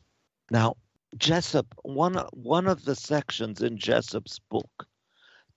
Now, 0.49 0.77
Jessup, 1.17 1.67
one 1.83 2.15
one 2.31 2.65
of 2.65 2.85
the 2.85 2.95
sections 2.95 3.61
in 3.61 3.77
Jessup's 3.77 4.39
book 4.49 4.87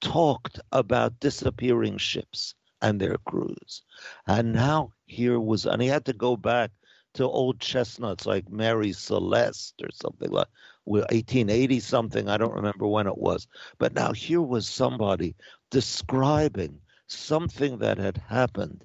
talked 0.02 0.61
about 0.70 1.18
disappearing 1.18 1.96
ships 1.96 2.55
and 2.83 3.00
their 3.00 3.16
crews. 3.24 3.83
And 4.26 4.52
now 4.52 4.92
here 5.07 5.40
was 5.40 5.64
and 5.64 5.81
he 5.81 5.88
had 5.88 6.05
to 6.07 6.12
go 6.12 6.37
back 6.37 6.72
to 7.14 7.25
old 7.25 7.61
chestnuts 7.61 8.27
like 8.27 8.51
Mary 8.51 8.92
Celeste 8.92 9.83
or 9.83 9.90
something 9.92 10.31
like 10.31 10.48
1880 10.85 11.81
something, 11.81 12.29
I 12.29 12.37
don't 12.37 12.55
remember 12.55 12.87
when 12.87 13.07
it 13.07 13.18
was. 13.18 13.46
But 13.79 13.94
now 13.94 14.12
here 14.12 14.42
was 14.42 14.68
somebody 14.68 15.37
describing 15.70 16.81
something 17.07 17.79
that 17.79 17.98
had 17.98 18.16
happened 18.16 18.85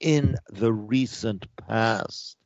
in 0.00 0.36
the 0.50 0.72
recent 0.72 1.46
past 1.56 2.36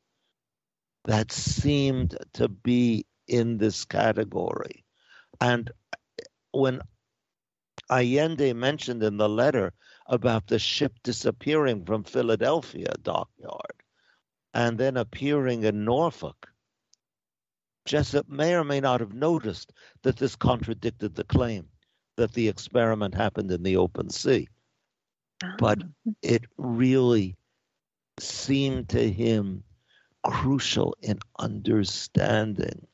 that 1.04 1.32
seemed 1.32 2.16
to 2.34 2.48
be 2.48 3.06
in 3.26 3.58
this 3.58 3.84
category. 3.84 4.84
And 5.40 5.70
when 6.52 6.80
Allende 7.90 8.52
mentioned 8.52 9.02
in 9.02 9.16
the 9.16 9.28
letter 9.28 9.72
about 10.06 10.46
the 10.46 10.58
ship 10.58 10.94
disappearing 11.02 11.84
from 11.84 12.04
Philadelphia 12.04 12.94
dockyard 13.02 13.81
and 14.54 14.78
then 14.78 14.96
appearing 14.96 15.64
in 15.64 15.84
Norfolk, 15.84 16.48
Jessup 17.84 18.28
may 18.28 18.54
or 18.54 18.64
may 18.64 18.80
not 18.80 19.00
have 19.00 19.14
noticed 19.14 19.72
that 20.02 20.16
this 20.16 20.36
contradicted 20.36 21.14
the 21.14 21.24
claim 21.24 21.68
that 22.16 22.32
the 22.32 22.48
experiment 22.48 23.14
happened 23.14 23.50
in 23.50 23.62
the 23.62 23.76
open 23.76 24.10
sea. 24.10 24.48
But 25.58 25.82
ah. 25.82 26.12
it 26.22 26.44
really 26.56 27.36
seemed 28.20 28.88
to 28.90 29.10
him 29.10 29.64
crucial 30.22 30.96
in 31.02 31.18
understanding 31.38 32.86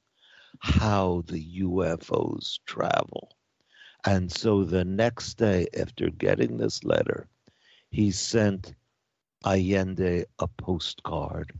how 0.61 1.25
the 1.27 1.61
UFOs 1.61 2.59
travel. 2.65 3.37
And 4.07 4.33
so 4.33 4.65
the 4.65 4.85
next 4.85 5.35
day, 5.35 5.67
after 5.79 6.09
getting 6.09 6.57
this 6.57 6.85
letter, 6.85 7.29
he 7.91 8.11
sent 8.11 8.75
Allende 9.45 10.25
a 10.39 10.49
postcard 10.49 11.53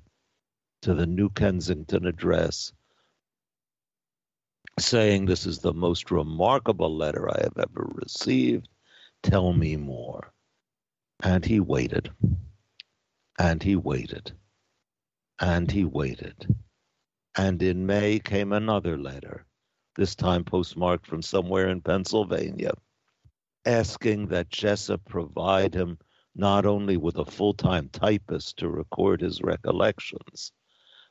to 0.83 0.95
the 0.95 1.07
New 1.07 1.31
Kensington 1.31 2.07
address 2.07 2.73
saying, 4.79 5.27
This 5.27 5.47
is 5.47 5.59
the 5.59 5.73
most 5.73 6.11
remarkable 6.11 6.95
letter 6.97 7.29
I 7.31 7.43
have 7.43 7.59
ever 7.59 7.89
received. 7.95 8.69
Tell 9.23 9.53
me 9.53 9.77
more. 9.77 10.33
And 11.23 11.45
he 11.45 11.61
waited. 11.61 12.11
And 13.39 13.63
he 13.63 13.77
waited. 13.77 14.33
And 15.41 15.71
he 15.71 15.85
waited. 15.85 16.55
And 17.37 17.63
in 17.63 17.87
May 17.87 18.19
came 18.19 18.53
another 18.53 18.99
letter, 18.99 19.47
this 19.97 20.15
time 20.17 20.45
postmarked 20.45 21.07
from 21.07 21.23
somewhere 21.23 21.69
in 21.69 21.81
Pennsylvania, 21.81 22.73
asking 23.65 24.29
that 24.29 24.49
Jessup 24.49 25.05
provide 25.05 25.75
him 25.75 25.99
not 26.35 26.67
only 26.67 26.97
with 26.97 27.17
a 27.17 27.25
full 27.25 27.55
time 27.55 27.89
typist 27.89 28.59
to 28.59 28.69
record 28.69 29.21
his 29.21 29.41
recollections, 29.43 30.53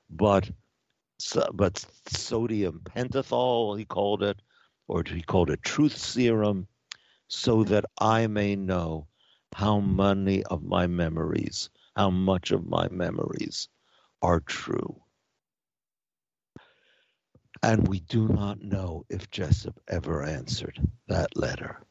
but 0.10 0.50
but 1.54 1.84
sodium 2.08 2.82
pentothal, 2.84 3.78
he 3.78 3.86
called 3.86 4.22
it, 4.24 4.42
or 4.88 5.04
he 5.06 5.22
called 5.22 5.50
it 5.50 5.64
truth 5.64 5.98
serum, 5.98 6.68
so 7.28 7.64
that 7.64 7.86
I 8.00 8.28
may 8.28 8.56
know 8.56 9.08
how 9.54 9.80
many 9.80 10.44
of 10.44 10.64
my 10.64 10.88
memories, 10.88 11.70
how 11.96 12.12
much 12.12 12.52
of 12.52 12.68
my 12.68 12.88
memories 12.90 13.68
are 14.22 14.40
true. 14.42 15.02
And 17.64 17.88
we 17.88 18.02
do 18.02 18.28
not 18.28 18.62
know 18.62 19.06
if 19.10 19.32
Jessup 19.32 19.80
ever 19.88 20.24
answered 20.24 20.80
that 21.08 21.36
letter. 21.36 21.82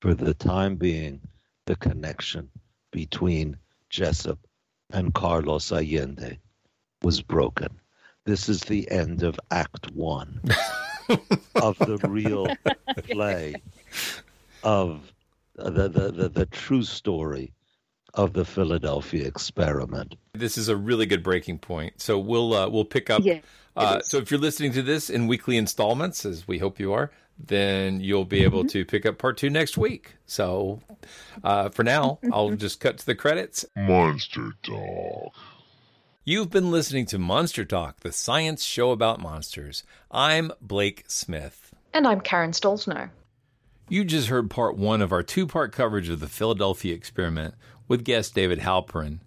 For 0.00 0.14
the 0.14 0.32
time 0.32 0.76
being, 0.76 1.20
the 1.68 1.76
connection 1.76 2.48
between 2.92 3.54
Jessup 3.90 4.38
and 4.90 5.12
Carlos 5.12 5.70
Allende 5.70 6.38
was 7.02 7.20
broken. 7.20 7.78
This 8.24 8.48
is 8.48 8.62
the 8.62 8.90
end 8.90 9.22
of 9.22 9.38
Act 9.50 9.92
One 9.92 10.40
of 11.56 11.78
the 11.78 11.98
real 12.08 12.48
play 13.10 13.56
of 14.62 15.12
the, 15.56 15.88
the, 15.88 16.10
the, 16.10 16.28
the 16.30 16.46
true 16.46 16.82
story 16.82 17.52
of 18.14 18.32
the 18.32 18.44
Philadelphia 18.44 19.26
experiment. 19.26 20.14
This 20.32 20.56
is 20.58 20.68
a 20.68 20.76
really 20.76 21.06
good 21.06 21.22
breaking 21.22 21.58
point. 21.58 22.00
So 22.00 22.18
we'll 22.18 22.54
uh, 22.54 22.68
we'll 22.68 22.84
pick 22.84 23.10
up. 23.10 23.22
Yeah, 23.24 23.40
uh, 23.76 24.00
so 24.00 24.16
if 24.18 24.30
you're 24.30 24.40
listening 24.40 24.72
to 24.72 24.82
this 24.82 25.10
in 25.10 25.26
weekly 25.26 25.56
installments, 25.56 26.24
as 26.24 26.48
we 26.48 26.58
hope 26.58 26.80
you 26.80 26.92
are, 26.92 27.10
then 27.38 28.00
you'll 28.00 28.24
be 28.24 28.42
able 28.44 28.60
Mm-hmm. 28.60 28.68
to 28.68 28.84
pick 28.84 29.06
up 29.06 29.18
part 29.18 29.36
two 29.36 29.50
next 29.50 29.76
week. 29.78 30.14
So 30.26 30.80
uh, 31.44 31.68
for 31.68 31.84
now, 31.84 32.18
I'll 32.32 32.50
just 32.56 32.80
cut 32.80 32.98
to 32.98 33.06
the 33.06 33.14
credits. 33.14 33.64
Monster 33.76 34.52
Talk. 34.62 35.32
You've 36.24 36.50
been 36.50 36.70
listening 36.70 37.06
to 37.06 37.18
Monster 37.18 37.64
Talk, 37.64 38.00
the 38.00 38.12
science 38.12 38.62
show 38.64 38.90
about 38.90 39.20
monsters. 39.20 39.82
I'm 40.10 40.52
Blake 40.60 41.04
Smith. 41.08 41.72
And 41.94 42.06
I'm 42.06 42.20
Karen 42.20 42.50
Stollznow. 42.50 43.08
You 43.88 44.04
just 44.04 44.28
heard 44.28 44.50
part 44.50 44.76
one 44.76 45.00
of 45.00 45.10
our 45.12 45.22
two 45.22 45.46
part 45.46 45.72
coverage 45.72 46.10
of 46.10 46.20
the 46.20 46.26
Philadelphia 46.28 46.94
experiment 46.94 47.54
with 47.88 48.04
guest 48.04 48.34
David 48.34 48.60
Halperin. 48.60 49.18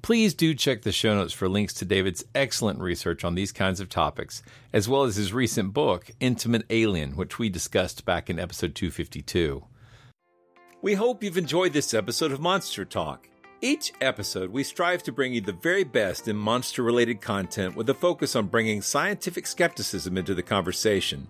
Please 0.00 0.32
do 0.32 0.54
check 0.54 0.82
the 0.82 0.92
show 0.92 1.14
notes 1.14 1.32
for 1.32 1.48
links 1.48 1.74
to 1.74 1.84
David's 1.84 2.24
excellent 2.34 2.80
research 2.80 3.24
on 3.24 3.34
these 3.34 3.52
kinds 3.52 3.80
of 3.80 3.88
topics, 3.88 4.42
as 4.72 4.88
well 4.88 5.04
as 5.04 5.16
his 5.16 5.32
recent 5.32 5.74
book, 5.74 6.10
Intimate 6.18 6.64
Alien, 6.70 7.16
which 7.16 7.38
we 7.38 7.48
discussed 7.48 8.04
back 8.04 8.30
in 8.30 8.38
episode 8.38 8.74
252. 8.74 9.64
We 10.80 10.94
hope 10.94 11.22
you've 11.22 11.36
enjoyed 11.36 11.72
this 11.72 11.92
episode 11.92 12.32
of 12.32 12.40
Monster 12.40 12.84
Talk. 12.84 13.28
Each 13.60 13.92
episode, 14.00 14.50
we 14.50 14.62
strive 14.62 15.02
to 15.02 15.12
bring 15.12 15.34
you 15.34 15.40
the 15.40 15.52
very 15.52 15.82
best 15.82 16.28
in 16.28 16.36
monster 16.36 16.84
related 16.84 17.20
content 17.20 17.74
with 17.74 17.90
a 17.90 17.94
focus 17.94 18.36
on 18.36 18.46
bringing 18.46 18.80
scientific 18.80 19.48
skepticism 19.48 20.16
into 20.16 20.36
the 20.36 20.42
conversation. 20.42 21.26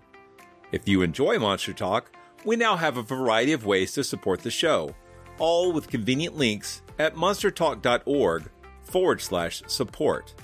If 0.71 0.87
you 0.87 1.01
enjoy 1.01 1.39
Monster 1.39 1.73
Talk, 1.73 2.13
we 2.45 2.57
now 2.57 2.77
have 2.77 2.99
a 2.99 3.03
variety 3.03 3.53
of 3.53 3.65
ways 3.65 3.93
to 3.95 4.05
support 4.05 4.43
the 4.43 4.51
show, 4.51 4.95
all 5.39 5.73
with 5.73 5.89
convenient 5.89 6.37
links 6.37 6.83
at 6.99 7.15
monstertalk.org 7.15 8.51
forward 8.83 9.21
slash 9.21 9.63
support. 9.67 10.35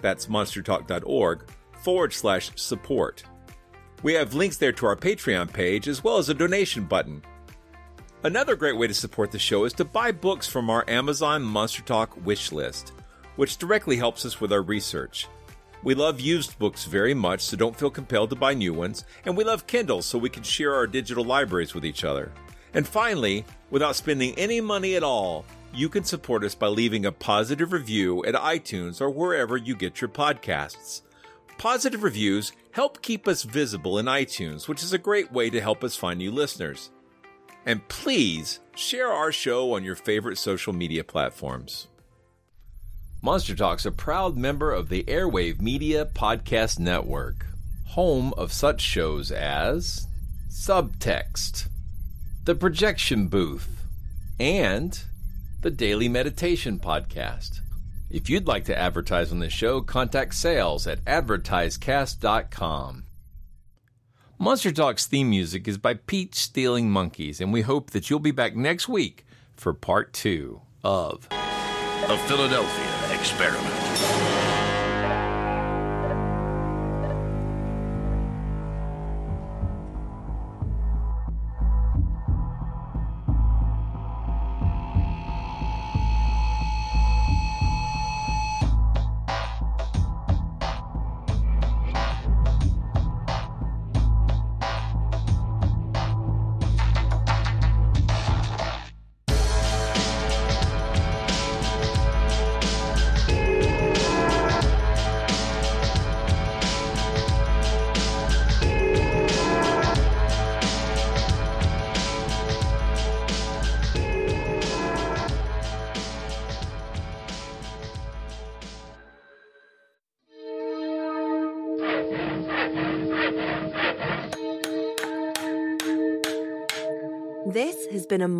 That's 0.00 0.26
monstertalk.org 0.26 1.50
forward 1.82 2.12
slash 2.12 2.50
support. 2.56 3.24
We 4.02 4.14
have 4.14 4.34
links 4.34 4.56
there 4.56 4.72
to 4.72 4.86
our 4.86 4.96
Patreon 4.96 5.52
page 5.52 5.88
as 5.88 6.04
well 6.04 6.18
as 6.18 6.28
a 6.28 6.34
donation 6.34 6.84
button. 6.84 7.22
Another 8.22 8.56
great 8.56 8.76
way 8.76 8.86
to 8.86 8.94
support 8.94 9.30
the 9.30 9.38
show 9.38 9.64
is 9.64 9.72
to 9.74 9.84
buy 9.84 10.12
books 10.12 10.48
from 10.48 10.70
our 10.70 10.84
Amazon 10.88 11.42
Monster 11.42 11.82
Talk 11.82 12.16
wish 12.24 12.50
list, 12.52 12.92
which 13.36 13.58
directly 13.58 13.96
helps 13.96 14.24
us 14.24 14.40
with 14.40 14.52
our 14.52 14.62
research. 14.62 15.28
We 15.84 15.94
love 15.94 16.20
used 16.20 16.58
books 16.58 16.84
very 16.84 17.14
much, 17.14 17.42
so 17.42 17.56
don't 17.56 17.76
feel 17.76 17.90
compelled 17.90 18.30
to 18.30 18.36
buy 18.36 18.54
new 18.54 18.74
ones, 18.74 19.04
and 19.24 19.36
we 19.36 19.44
love 19.44 19.68
Kindle 19.68 20.02
so 20.02 20.18
we 20.18 20.30
can 20.30 20.42
share 20.42 20.74
our 20.74 20.88
digital 20.88 21.24
libraries 21.24 21.74
with 21.74 21.84
each 21.84 22.02
other. 22.02 22.32
And 22.74 22.86
finally, 22.86 23.44
without 23.70 23.96
spending 23.96 24.34
any 24.38 24.60
money 24.60 24.94
at 24.94 25.02
all, 25.02 25.44
you 25.72 25.88
can 25.88 26.04
support 26.04 26.44
us 26.44 26.54
by 26.54 26.68
leaving 26.68 27.06
a 27.06 27.12
positive 27.12 27.72
review 27.72 28.24
at 28.24 28.34
iTunes 28.34 29.00
or 29.00 29.10
wherever 29.10 29.56
you 29.56 29.74
get 29.74 30.00
your 30.00 30.08
podcasts. 30.08 31.02
Positive 31.58 32.02
reviews 32.02 32.52
help 32.72 33.02
keep 33.02 33.26
us 33.26 33.42
visible 33.42 33.98
in 33.98 34.06
iTunes, 34.06 34.68
which 34.68 34.82
is 34.82 34.92
a 34.92 34.98
great 34.98 35.32
way 35.32 35.50
to 35.50 35.60
help 35.60 35.82
us 35.82 35.96
find 35.96 36.18
new 36.18 36.30
listeners. 36.30 36.90
And 37.66 37.86
please 37.88 38.60
share 38.76 39.12
our 39.12 39.32
show 39.32 39.74
on 39.74 39.84
your 39.84 39.96
favorite 39.96 40.38
social 40.38 40.72
media 40.72 41.04
platforms. 41.04 41.88
Monster 43.20 43.56
Talk's 43.56 43.84
a 43.84 43.90
proud 43.90 44.36
member 44.36 44.72
of 44.72 44.88
the 44.88 45.02
Airwave 45.04 45.60
Media 45.60 46.06
Podcast 46.06 46.78
Network, 46.78 47.44
home 47.86 48.32
of 48.34 48.52
such 48.52 48.80
shows 48.80 49.32
as 49.32 50.06
Subtext, 50.48 51.68
The 52.48 52.54
Projection 52.54 53.28
Booth, 53.28 53.84
and 54.40 54.98
the 55.60 55.70
Daily 55.70 56.08
Meditation 56.08 56.78
Podcast. 56.78 57.60
If 58.08 58.30
you'd 58.30 58.46
like 58.46 58.64
to 58.64 58.78
advertise 58.78 59.30
on 59.30 59.40
this 59.40 59.52
show, 59.52 59.82
contact 59.82 60.34
sales 60.34 60.86
at 60.86 61.04
advertisecast.com. 61.04 63.04
Monster 64.38 64.72
Talk's 64.72 65.04
theme 65.04 65.28
music 65.28 65.68
is 65.68 65.76
by 65.76 65.92
Peach 65.92 66.36
Stealing 66.36 66.90
Monkeys, 66.90 67.42
and 67.42 67.52
we 67.52 67.60
hope 67.60 67.90
that 67.90 68.08
you'll 68.08 68.18
be 68.18 68.30
back 68.30 68.56
next 68.56 68.88
week 68.88 69.26
for 69.54 69.74
part 69.74 70.14
two 70.14 70.62
of 70.82 71.28
The 71.28 72.16
Philadelphia 72.26 73.14
Experiment. 73.14 74.27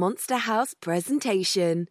Monster 0.09 0.39
House 0.39 0.73
presentation. 0.73 1.87